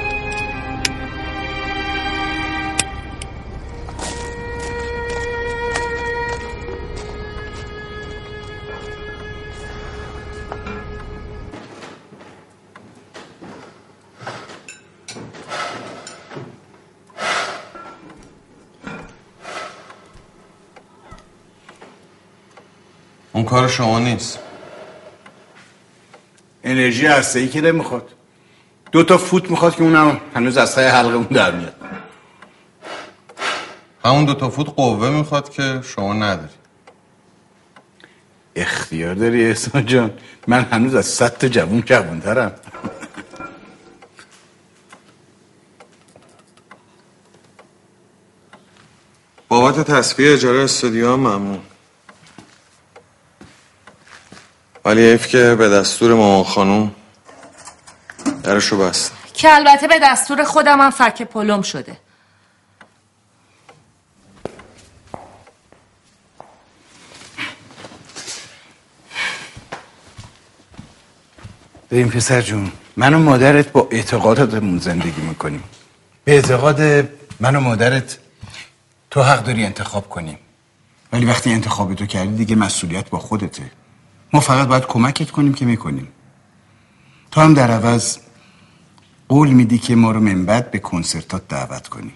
کار 23.46 23.68
شما 23.68 23.98
نیست. 23.98 24.38
انرژی 26.64 27.06
هسته 27.06 27.38
ای 27.38 27.48
که 27.48 27.60
نمی‌خواد. 27.60 28.10
دو 28.92 29.04
تا 29.04 29.18
فوت 29.18 29.50
می‌خواد 29.50 29.74
که 29.74 29.82
اونم 29.82 30.20
هنوز 30.34 30.56
از 30.56 30.74
تای 30.74 30.86
حلقه 30.86 31.14
اون 31.14 31.24
در 31.24 31.50
میاد. 31.50 31.74
همون 34.04 34.24
دو 34.24 34.34
تا 34.34 34.50
فوت 34.50 34.68
قوه 34.76 35.10
می‌خواد 35.10 35.50
که 35.50 35.80
شما 35.84 36.12
نداری. 36.12 36.48
اختیار 38.56 39.14
داری 39.14 39.44
احسان 39.44 39.86
جان. 39.86 40.10
من 40.46 40.64
هنوز 40.64 40.94
از 40.94 41.06
صد 41.06 41.38
تا 41.38 41.48
جوون 41.48 41.82
جوونترم 41.82 42.52
بابت 49.48 49.90
تصفیه 49.90 50.32
اجاره 50.32 50.58
استودیو 50.58 51.16
ممنون. 51.16 51.60
ولی 54.86 55.10
حیف 55.10 55.26
که 55.26 55.54
به 55.54 55.68
دستور 55.68 56.14
مامان 56.14 56.44
خانوم 56.44 56.94
درشو 58.42 58.78
بست. 58.78 59.12
که 59.34 59.54
البته 59.54 59.86
به 59.86 59.98
دستور 60.02 60.44
خودم 60.44 60.80
هم 60.80 60.90
فک 60.90 61.22
پلم 61.22 61.62
شده. 61.62 61.96
ببین 71.90 72.10
پسر 72.10 72.40
جون 72.40 72.72
من 72.96 73.14
و 73.14 73.18
مادرت 73.18 73.72
با 73.72 73.88
اعتقاداتمون 73.90 74.78
زندگی 74.78 75.22
می‌کنیم. 75.22 75.62
به 76.24 76.32
اعتقاد 76.32 76.80
من 77.40 77.56
و 77.56 77.60
مادرت 77.60 78.18
تو 79.10 79.22
حق 79.22 79.44
داری 79.44 79.64
انتخاب 79.64 80.08
کنیم. 80.08 80.38
ولی 81.12 81.26
وقتی 81.26 81.52
انتخاب 81.52 81.94
تو 81.94 82.06
کردی 82.06 82.36
دیگه 82.36 82.56
مسئولیت 82.56 83.10
با 83.10 83.18
خودته. 83.18 83.70
ما 84.32 84.40
فقط 84.40 84.68
باید 84.68 84.86
کمکت 84.86 85.30
کنیم 85.30 85.54
که 85.54 85.66
می‌کنیم. 85.66 86.08
تو 87.30 87.40
هم 87.40 87.54
در 87.54 87.70
عوض 87.70 88.18
قول 89.28 89.48
میدی 89.48 89.78
که 89.78 89.94
ما 89.94 90.10
رو 90.10 90.20
من 90.20 90.44
بعد 90.44 90.70
به 90.70 90.78
کنسرتات 90.78 91.48
دعوت 91.48 91.88
کنی. 91.88 92.12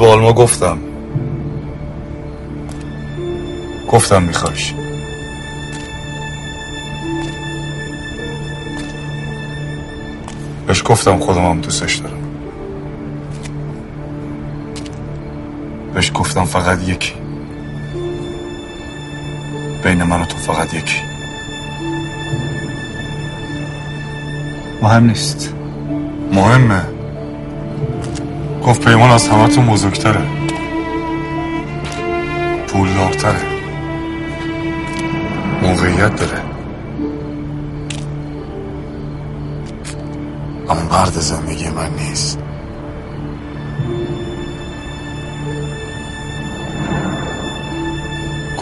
با 0.00 0.12
آلما 0.12 0.32
گفتم. 0.32 0.78
گفتم 3.88 4.22
میخوایش 4.22 4.74
بهش 10.66 10.82
گفتم 10.84 11.18
خودم 11.18 11.44
هم 11.44 11.60
دوستش 11.60 11.94
دارم. 11.94 12.16
بهش 15.94 16.12
گفتم 16.14 16.44
فقط 16.44 16.88
یکی. 16.88 17.12
بین 19.84 20.02
من 20.02 20.20
و 20.22 20.24
تو 20.24 20.36
فقط 20.36 20.74
یکی. 20.74 21.00
مهم 24.82 25.04
نیست. 25.04 25.54
مهمه. 26.32 26.99
گفت 28.66 28.84
پیمان 28.84 29.10
از 29.10 29.28
همه 29.28 29.48
تو 29.48 29.62
بزرگتره. 29.62 30.22
پولدارتره. 32.68 33.40
موقعیت 35.62 36.16
داره. 36.16 36.42
اما 40.68 40.82
مرد 40.90 41.12
زندگی 41.12 41.68
من 41.68 41.90
نیست. 41.98 42.38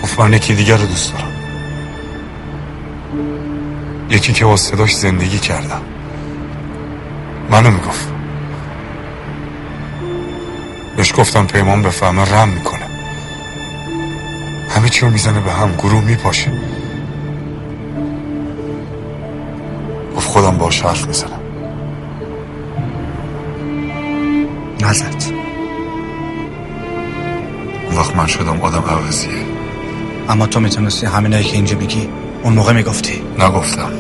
گفت 0.03 0.20
من 0.20 0.32
یکی 0.32 0.55
دیگر 0.55 0.76
رو 0.76 0.86
دوست 0.86 1.12
دارم. 1.12 1.32
یکی 4.11 4.32
که 4.32 4.44
با 4.44 4.57
صداش 4.57 4.96
زندگی 4.96 5.38
کردم. 5.38 5.82
منو 7.51 7.70
می‌گفت. 7.70 8.18
بهش 10.99 11.12
گفتم 11.16 11.46
پیمان 11.46 11.82
بفهمه 11.82 12.32
رم 12.32 12.49
می‌کنه. 12.49 12.86
همه 14.68 14.88
چی 14.88 15.01
رو 15.01 15.11
می‌زنه 15.11 15.40
به 15.40 15.53
هم 15.53 15.72
گروه 15.76 16.05
میپاشه. 16.05 16.53
گفت 20.16 20.28
خودم 20.28 20.59
باش 20.59 20.82
حرف 20.82 21.07
می‌زنم. 21.07 21.40
نزد. 24.80 25.32
اون 27.86 27.96
وقت 27.99 28.16
من 28.16 28.26
شدم 28.26 28.61
آدم 28.61 28.84
عوضیه. 28.88 29.30
اما 30.28 30.46
تو 30.46 30.61
می‌تونستی 30.61 31.07
همینایی 31.07 31.44
که 31.44 31.55
اینجا 31.55 31.78
میگی 31.78 32.09
اون 32.42 32.53
موقع 32.53 32.72
می‌گفتی. 32.72 33.22
نگفتم. 33.38 33.92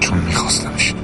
چون 0.00 0.18
میخواستمش. 0.18 0.94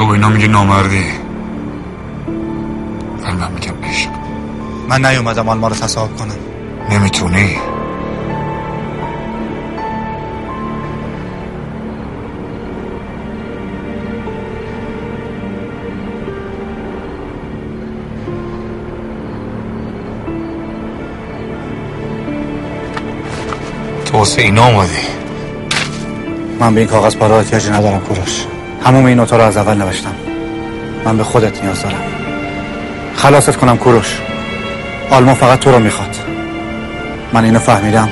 تو 0.00 0.06
به 0.06 0.12
اینا 0.12 0.28
میگی 0.28 0.48
نامردی 0.48 1.04
ولی 3.22 3.36
من 3.36 3.52
میگم 3.52 3.74
عشق 3.90 4.10
من 4.88 5.06
نیومدم 5.06 5.48
آلما 5.48 5.68
رو 5.68 5.74
تصاحب 5.74 6.16
کنم. 6.16 6.34
نمی‌تونی. 6.90 7.56
تو 24.04 24.18
واسه 24.18 24.42
اینا 24.42 24.66
اومدی. 24.66 24.90
من 26.60 26.74
به 26.74 26.80
این 26.80 26.88
کاغذ 26.88 27.16
پاره 27.16 27.34
احتیاجی 27.34 27.70
ندارم 27.70 28.00
کوروش. 28.00 28.49
هموم 28.84 29.04
این 29.04 29.18
نوتا 29.18 29.36
رو 29.36 29.42
از 29.42 29.56
اول 29.56 29.74
نوشتم. 29.74 30.14
من 31.04 31.16
به 31.16 31.24
خودت 31.24 31.62
نیاز 31.62 31.82
دارم. 31.82 32.02
خلاصت 33.16 33.56
کنم 33.56 33.76
کوروش. 33.76 34.20
آلما 35.10 35.34
فقط 35.34 35.58
تو 35.58 35.70
رو 35.70 35.78
می‌خواد. 35.78 36.16
من 37.32 37.44
اینو 37.44 37.58
فهمیدم. 37.58 38.08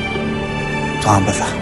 تو 1.03 1.11
هم 1.11 1.25
بفهم. 1.25 1.58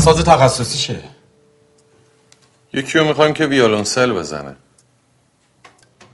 ساز 0.00 0.24
تخصصیشه. 0.24 1.00
یکی 2.72 2.98
رو 2.98 3.04
می‌خوایم 3.04 3.34
که 3.34 3.46
ویولونسل 3.46 4.12
بزنه. 4.12 4.56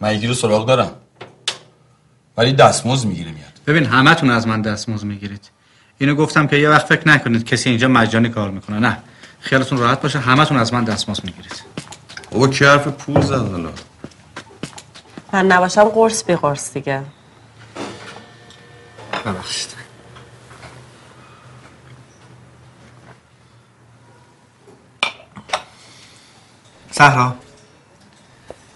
من 0.00 0.14
یکی 0.14 0.26
رو 0.26 0.34
سراغ 0.34 0.66
دارم. 0.66 0.90
ولی 2.36 2.52
دستمزد 2.52 3.06
می‌گیره 3.06 3.30
میاد. 3.30 3.52
ببین 3.66 3.84
همتون 3.86 4.30
از 4.30 4.46
من 4.46 4.62
دستمزد 4.62 5.04
می‌گیرید. 5.04 5.50
اینو 5.98 6.14
گفتم 6.14 6.46
که 6.46 6.56
یه 6.56 6.68
وقت 6.70 6.86
فکر 6.86 7.08
نکنید 7.08 7.44
کسی 7.44 7.68
اینجا 7.70 7.88
مجانی 7.88 8.28
کار 8.28 8.50
می‌کنه. 8.50 8.78
نه 8.78 8.98
خیالتون 9.40 9.78
راحت 9.78 10.00
باشه 10.00 10.18
همتون 10.18 10.56
از 10.56 10.74
من 10.74 10.84
دستمزد 10.84 11.24
می‌گیرید. 11.24 11.62
بابا 12.30 12.48
کی 12.48 12.64
حرف 12.64 12.88
پول 12.88 13.20
زد 13.20 13.50
حالا؟ 13.50 13.70
من 15.32 15.46
نباشم 15.46 15.84
قرص 15.84 16.24
بی 16.24 16.36
قرص 16.36 16.72
دیگه. 16.72 17.02
ببخشید. 19.26 19.75
صحرا 26.98 27.34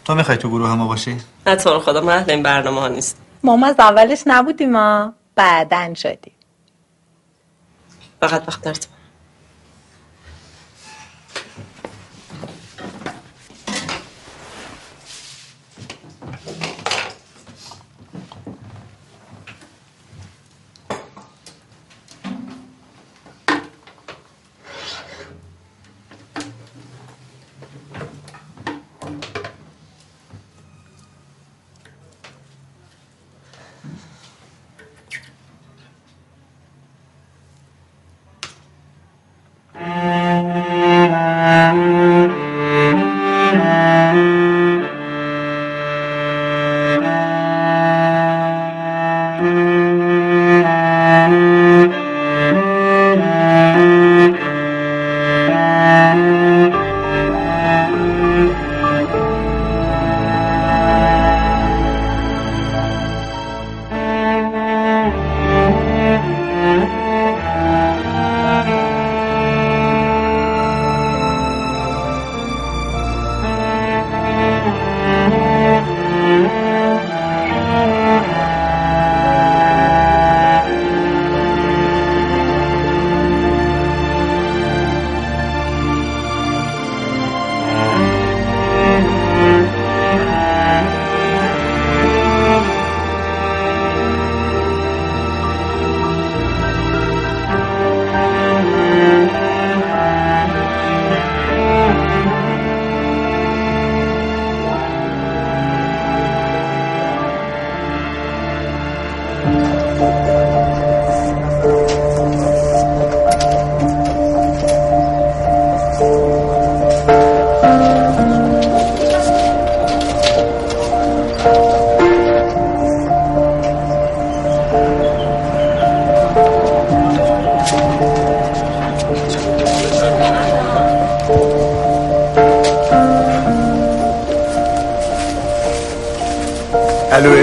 تو 0.05 0.15
می‌خوای 0.15 0.37
تو 0.37 0.49
گروه 0.49 0.75
ما 0.75 0.87
باشی؟ 0.87 1.17
نه 1.47 1.57
تو 1.57 1.71
رو 1.71 1.81
خدا 1.81 2.01
من 2.01 2.17
اهل 2.17 2.31
این 2.31 2.43
برنامه 2.43 2.81
ها 2.81 2.89
نیست. 2.89 3.17
ما 3.43 3.67
از 3.67 3.75
اولش 3.79 4.23
نبودیم 4.27 4.71
ما 4.71 5.13
بعدن 5.35 5.95
شدیم. 5.95 6.33
فقط 8.21 8.49
وقت 8.49 8.63
تو. 8.63 8.89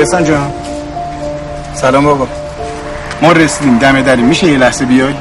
احسان 0.08 0.24
جان. 0.24 0.54
سلام 1.76 2.06
بابا. 2.06 2.28
ما 3.22 3.32
رسیدیم. 3.32 3.78
دم 3.78 4.02
دری. 4.02 4.22
میشه 4.22 4.48
یه 4.48 4.58
لحظه 4.58 4.86
بیای؟ 4.86 5.16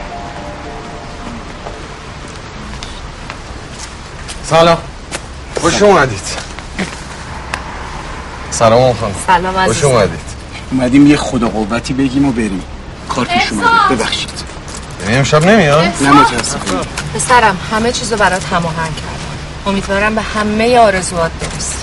سلام. 4.45 4.78
خوش 5.61 5.82
اومدید. 5.82 6.20
سلام 8.51 8.95
خانم. 8.95 9.14
سلام 9.26 9.66
خوش 9.66 9.84
اومدید. 9.84 10.20
اومدیم 10.70 11.07
یه 11.07 11.16
خدا 11.16 11.49
قوتی 11.49 11.93
بگیم 11.93 12.28
و 12.28 12.32
بریم. 12.32 12.62
کار 13.09 13.24
پیش 13.24 13.53
اومده 13.53 13.95
ببخشید. 13.95 14.30
یعنی 15.03 15.16
امشب 15.16 15.45
نمیاد؟ 15.45 15.84
نه 16.01 16.11
متاسفم 16.12 16.80
پسرم 17.14 17.59
همه 17.72 17.93
چیزو 17.93 18.16
برات 18.16 18.45
هماهنگ 18.45 18.95
کردم. 18.97 19.66
امیدوارم 19.66 20.14
به 20.14 20.22
همه 20.22 20.78
آرزوات 20.78 21.30
برسی. 21.41 21.75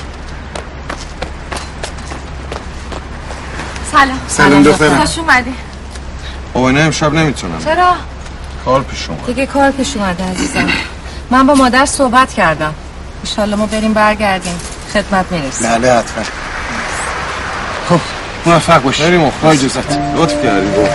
سلام. 3.94 4.20
سلام 4.28 4.64
دخترم. 4.64 5.00
خوش 5.00 5.18
اومدی. 5.18 5.54
بابا 6.54 6.72
نه 6.72 6.80
امشب 6.80 7.14
نمی‌تونم. 7.14 7.64
چرا؟ 7.66 7.94
کار 8.66 8.82
پیش 8.84 9.10
اومد. 9.10 9.26
دیگه 9.26 9.46
کار 9.46 9.72
پیش 9.72 9.98
اومده 9.98 10.24
عزیزم. 10.24 10.68
من 11.30 11.48
با 11.48 11.54
مادر 11.54 11.86
صحبت 11.86 12.34
کردم. 12.34 12.74
ایشالله 13.24 13.56
ما 13.56 13.66
بریم 13.66 13.94
برگردیم. 13.94 14.60
خدمت 14.94 15.26
می‌رسیم. 15.32 15.70
بله 15.70 15.92
حتما. 15.94 16.24
خب 17.90 18.00
موفق 18.46 18.82
باش 18.82 19.02
خیلی 19.02 19.18
با 19.18 19.26
مخلص 19.26 19.60
اجازت 19.60 19.92
لطف 20.16 20.44
کردی. 20.44 20.68
بابا 20.68 20.88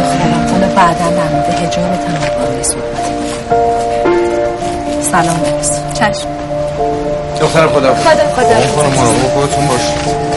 دخترم 0.00 0.48
حالا 0.52 0.68
بعدا 0.68 1.10
در 1.10 1.28
مورد 1.28 1.48
هجابت 1.48 2.04
هم 2.08 2.62
صحبت. 2.62 3.04
سلام. 5.10 5.40
برس 5.40 5.80
چشم. 5.94 6.28
دختر 7.40 7.66
خدا. 7.68 7.94
خدا 7.94 8.34
خدا. 8.34 8.74
خانم 8.74 8.90
مراقب 8.90 9.34
خودتون 9.34 9.66
باشید 9.66 10.30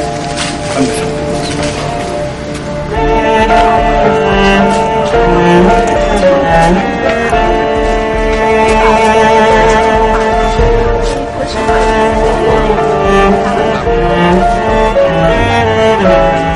نگاهم 16.03 16.52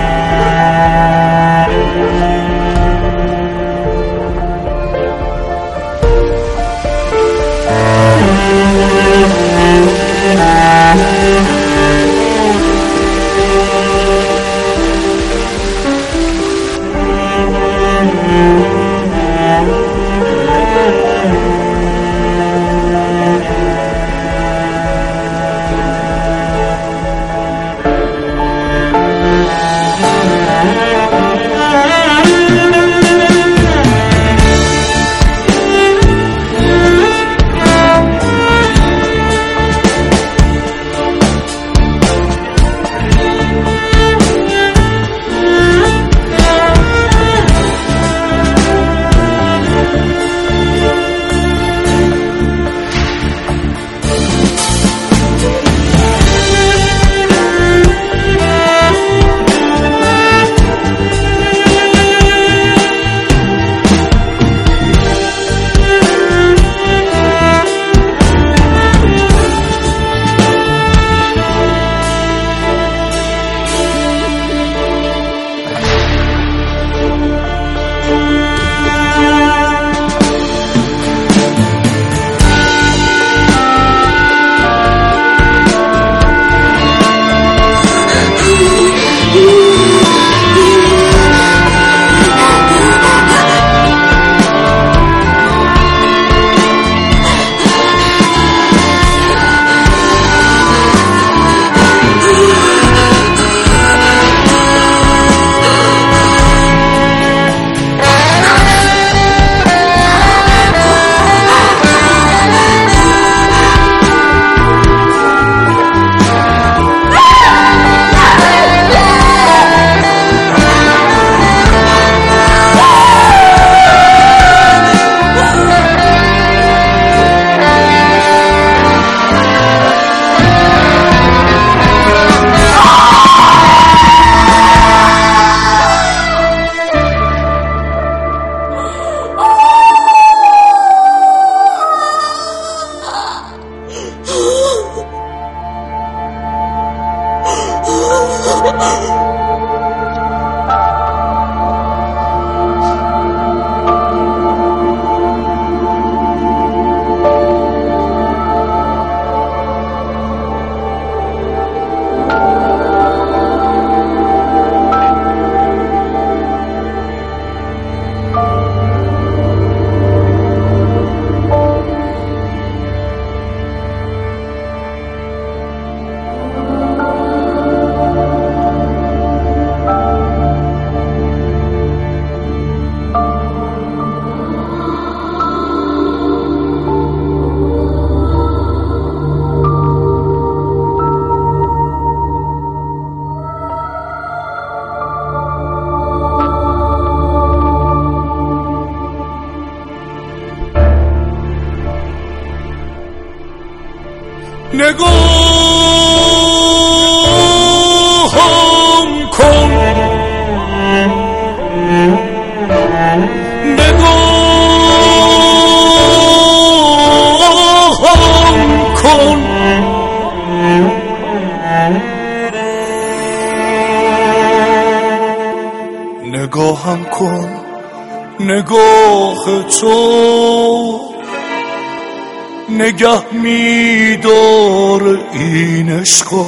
نگه 232.97 233.33
میدار 233.33 235.19
این 235.33 235.99
عشقا 235.99 236.45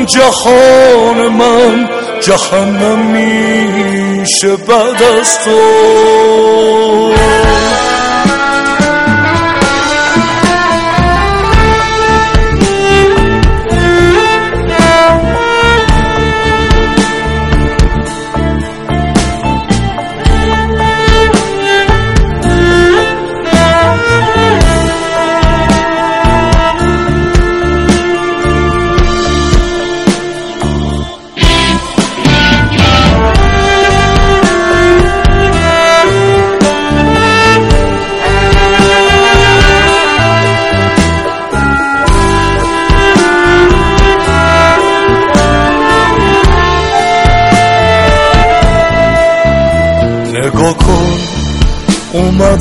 جهان 0.04 1.28
من 1.28 1.88
جهنم 2.20 2.98
میشه 2.98 4.56
بعد 4.56 5.02
از 5.02 5.38
تو. 5.44 5.60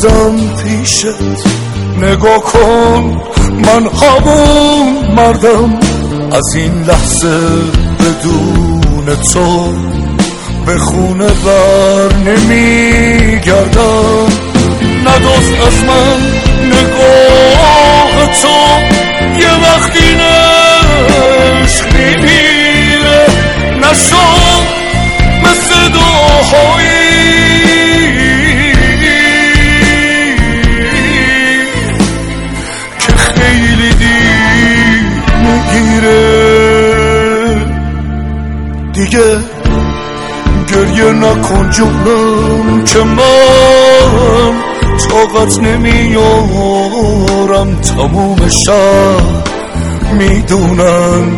اومدم 0.06 0.56
پیشت. 0.64 1.06
نگاه 2.02 2.44
کن 2.44 3.22
من 3.52 3.88
همون 3.88 5.16
مردم. 5.16 5.80
از 6.32 6.56
این 6.56 6.84
لحظه 6.84 7.40
بدون 8.00 9.16
تو 9.34 9.74
به 10.66 10.78
خونه 10.78 11.28
بر 11.28 12.14
نمیگردم. 12.26 12.94
نداز 15.06 15.52
از 15.68 15.84
من 15.84 16.20
نگاه 16.66 18.18
تو. 18.42 18.58
یه 19.40 19.54
وقتی 19.64 20.18
عشق 21.64 21.94
میمیره 21.94 23.28
نشو 23.82 24.53
دیگه. 39.04 39.38
گریه 40.68 41.12
نکن 41.12 41.70
جونم 41.70 42.84
که 42.84 43.00
من 43.00 44.54
طاقت 45.10 45.60
نمیارم. 45.60 46.16
تموم 47.82 48.50
شب. 48.50 49.44
می‌دونن 50.14 51.38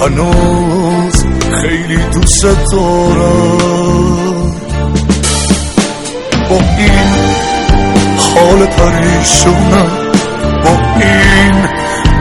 هنوز 0.00 1.24
خیلی 1.60 1.98
دوست 2.12 2.42
دارم. 2.72 4.52
با 6.50 6.56
این 6.78 7.10
حال 8.18 8.66
پریشونم 8.66 9.90
با 10.64 10.70
این 11.00 11.54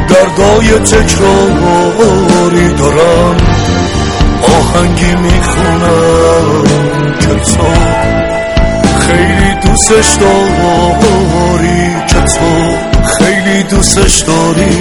دردای 0.09 0.79
تکراری 0.79 2.67
دارم. 2.73 3.37
آهنگی 4.43 5.15
می‌خونم. 5.15 6.63
که 7.19 7.27
تو 7.27 7.63
خیلی 8.99 9.55
دوستش 9.67 10.15
داری. 10.15 11.95
که 12.07 12.21
تو 12.21 12.75
خیلی 13.03 13.63
دوستش 13.63 14.19
داری. 14.21 14.77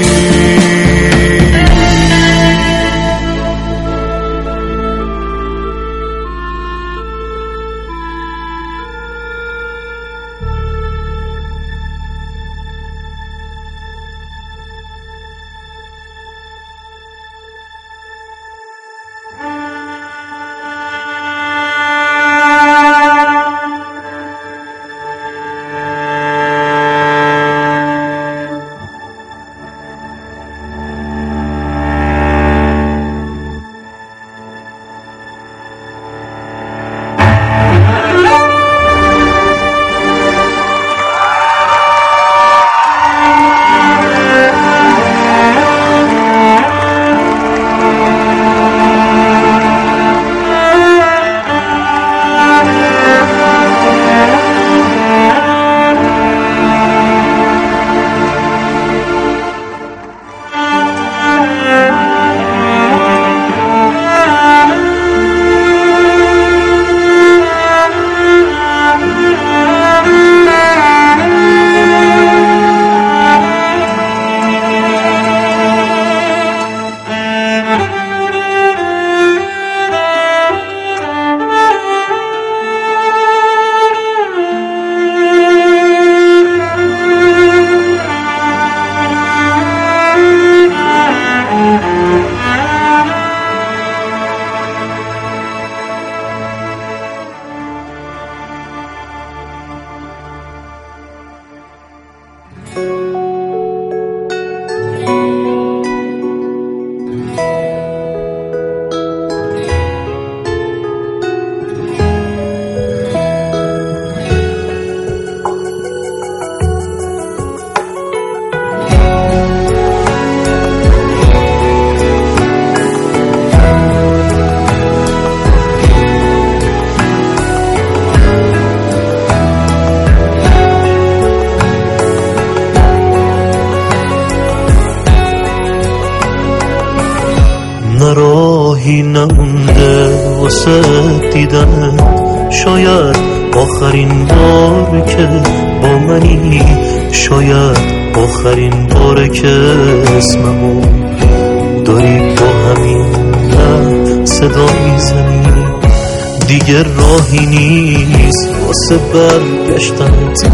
واسه 159.15 159.39
برگشتنت 159.39 160.51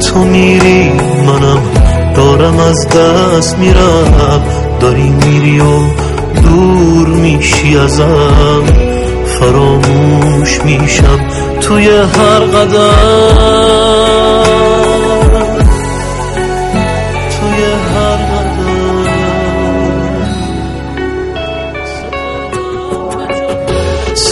تو 0.00 0.18
میری 0.18 0.92
منم 1.26 1.62
دارم 2.16 2.58
از 2.58 2.88
دست 2.88 3.58
میرم. 3.58 4.42
داری 4.80 5.10
میری 5.10 5.60
و 5.60 5.78
دور 6.42 7.08
میشی 7.08 7.76
ازم. 7.76 8.64
فراموش 9.40 10.60
میشم 10.64 11.20
توی 11.60 11.88
هر 11.88 12.40
قدم. 12.40 13.89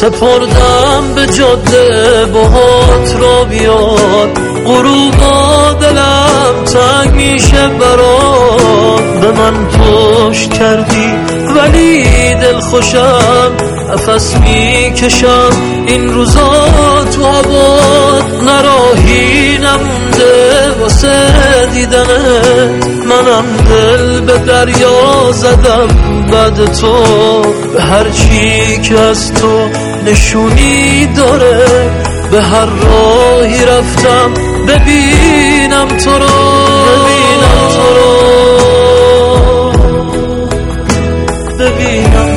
سپردم 0.01 1.15
به 1.15 1.27
جاده 1.27 2.25
باهات 2.33 3.17
را 3.21 3.45
بیاد 3.45 4.29
غروبا 4.67 5.73
دلم 5.81 6.65
تنگ 6.65 7.15
میشه 7.15 7.69
برات. 7.69 9.03
به 9.21 9.31
من 9.31 9.67
پشت 9.67 10.51
کردی 10.55 11.15
ولی 11.57 12.05
دل 12.35 12.59
خوشم 12.61 13.53
نفس 13.93 14.37
می‌کشم. 14.37 15.51
این 15.87 16.15
روزا 16.15 16.65
تو 17.15 17.25
هوات 17.25 18.25
نراهی 18.43 19.59
نمونده 19.59 20.71
واسه 20.81 21.31
دیدنت. 21.75 22.87
منم 23.07 23.45
دل 23.71 24.21
به 24.21 24.39
دریا 24.39 25.33
زدم. 25.33 25.89
بعد 26.33 26.73
تو 26.73 27.03
به 27.75 27.83
هر 27.83 28.11
چی 28.11 28.81
که 28.83 29.01
از 29.01 29.35
تو 29.35 29.88
نشونی 30.11 31.07
داره 31.07 31.91
به 32.31 32.43
هر 32.43 32.67
راهی 32.67 33.65
رفتم 33.65 34.35
ببینم 34.69 35.89
تو 35.89 36.11
رو. 36.11 36.27
ببینم 36.89 37.69
تو 37.75 37.87
رو. 37.95 38.09
ببینم 41.59 42.28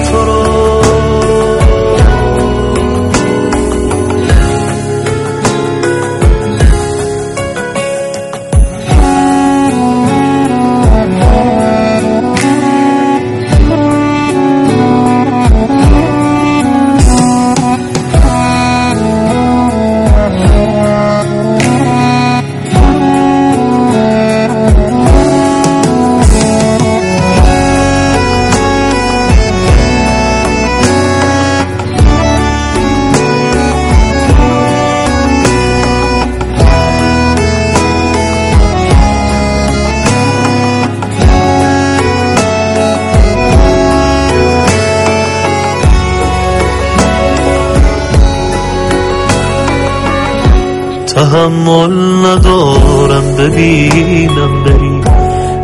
تحمل 51.32 52.26
ندارم 52.26 53.36
ببینم 53.38 54.64
بری 54.64 55.02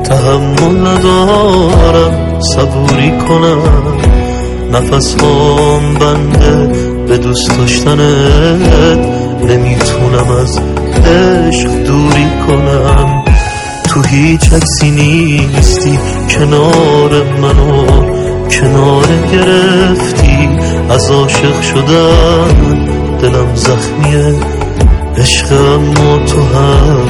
تحمل 0.04 0.88
ندارم 0.88 2.40
صبوری 2.56 3.12
کنم 3.12 3.62
نفس 4.72 5.16
هم 5.16 5.94
بنده 5.94 6.74
به 7.08 7.18
دوست 7.18 7.58
داشتنت 7.58 9.08
نمی‌تونم 9.44 10.32
از 10.42 10.60
عشق 11.06 11.70
دوری 11.70 12.28
کنم 12.48 13.24
تو 13.84 14.02
هیچ 14.02 14.54
عکسی 14.54 14.92
نیستی 14.92 16.00
کنار 16.30 17.24
منو 17.42 17.86
کنار 18.50 19.08
گرفتی 19.32 20.50
از 20.90 21.12
عاشق 21.12 21.62
شدن 21.62 22.88
دلم 23.22 23.56
زخمیه 23.56 24.36
عشق 25.18 25.52
اما 25.52 26.18
تو 26.26 26.42
هم 26.42 27.10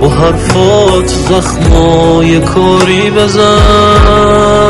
با 0.00 0.08
حرفات 0.08 1.06
زخمای 1.06 2.40
کاری 2.40 3.10
بزن. 3.10 4.60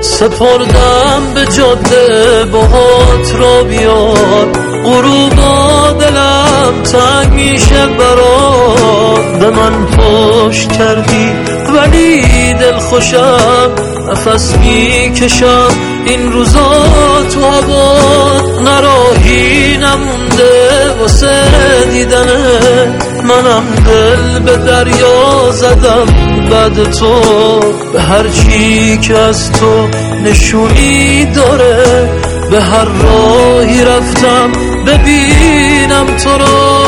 سپردم 0.00 1.22
به 1.34 1.46
جاده 1.56 2.44
باهات 2.52 3.34
را 3.38 3.64
بیار. 3.64 4.48
غروبا 4.84 5.92
دلم 6.00 6.82
تنگ 6.82 7.32
میشه 7.32 7.86
برات. 7.86 9.38
به 9.40 9.50
من 9.50 9.86
پشت 9.86 10.72
کردی 10.72 11.59
ولی 11.70 12.22
دل 12.54 12.78
خوشم 12.78 13.70
نفس 14.10 14.56
می‌کشم. 14.56 15.68
این 16.06 16.32
روزا 16.32 16.86
تو 17.34 17.44
هوا 17.44 17.96
نراهی 18.64 19.76
نمونده 19.76 20.90
واسه 21.00 21.42
دیدنت 21.92 23.06
منم 23.24 23.62
دل 23.86 24.38
به 24.38 24.56
دریا 24.56 25.52
زدم. 25.52 26.06
بعد 26.50 26.90
تو 26.90 27.20
به 27.92 28.00
هر 28.00 28.28
چی 28.28 28.98
که 28.98 29.18
از 29.18 29.52
تو 29.52 29.88
نشونی 30.24 31.24
داره 31.24 32.08
به 32.50 32.60
هر 32.60 32.84
راهی 32.84 33.84
رفتم. 33.84 34.52
ببینم 34.86 36.06
تو 36.24 36.30
رو 36.30 36.80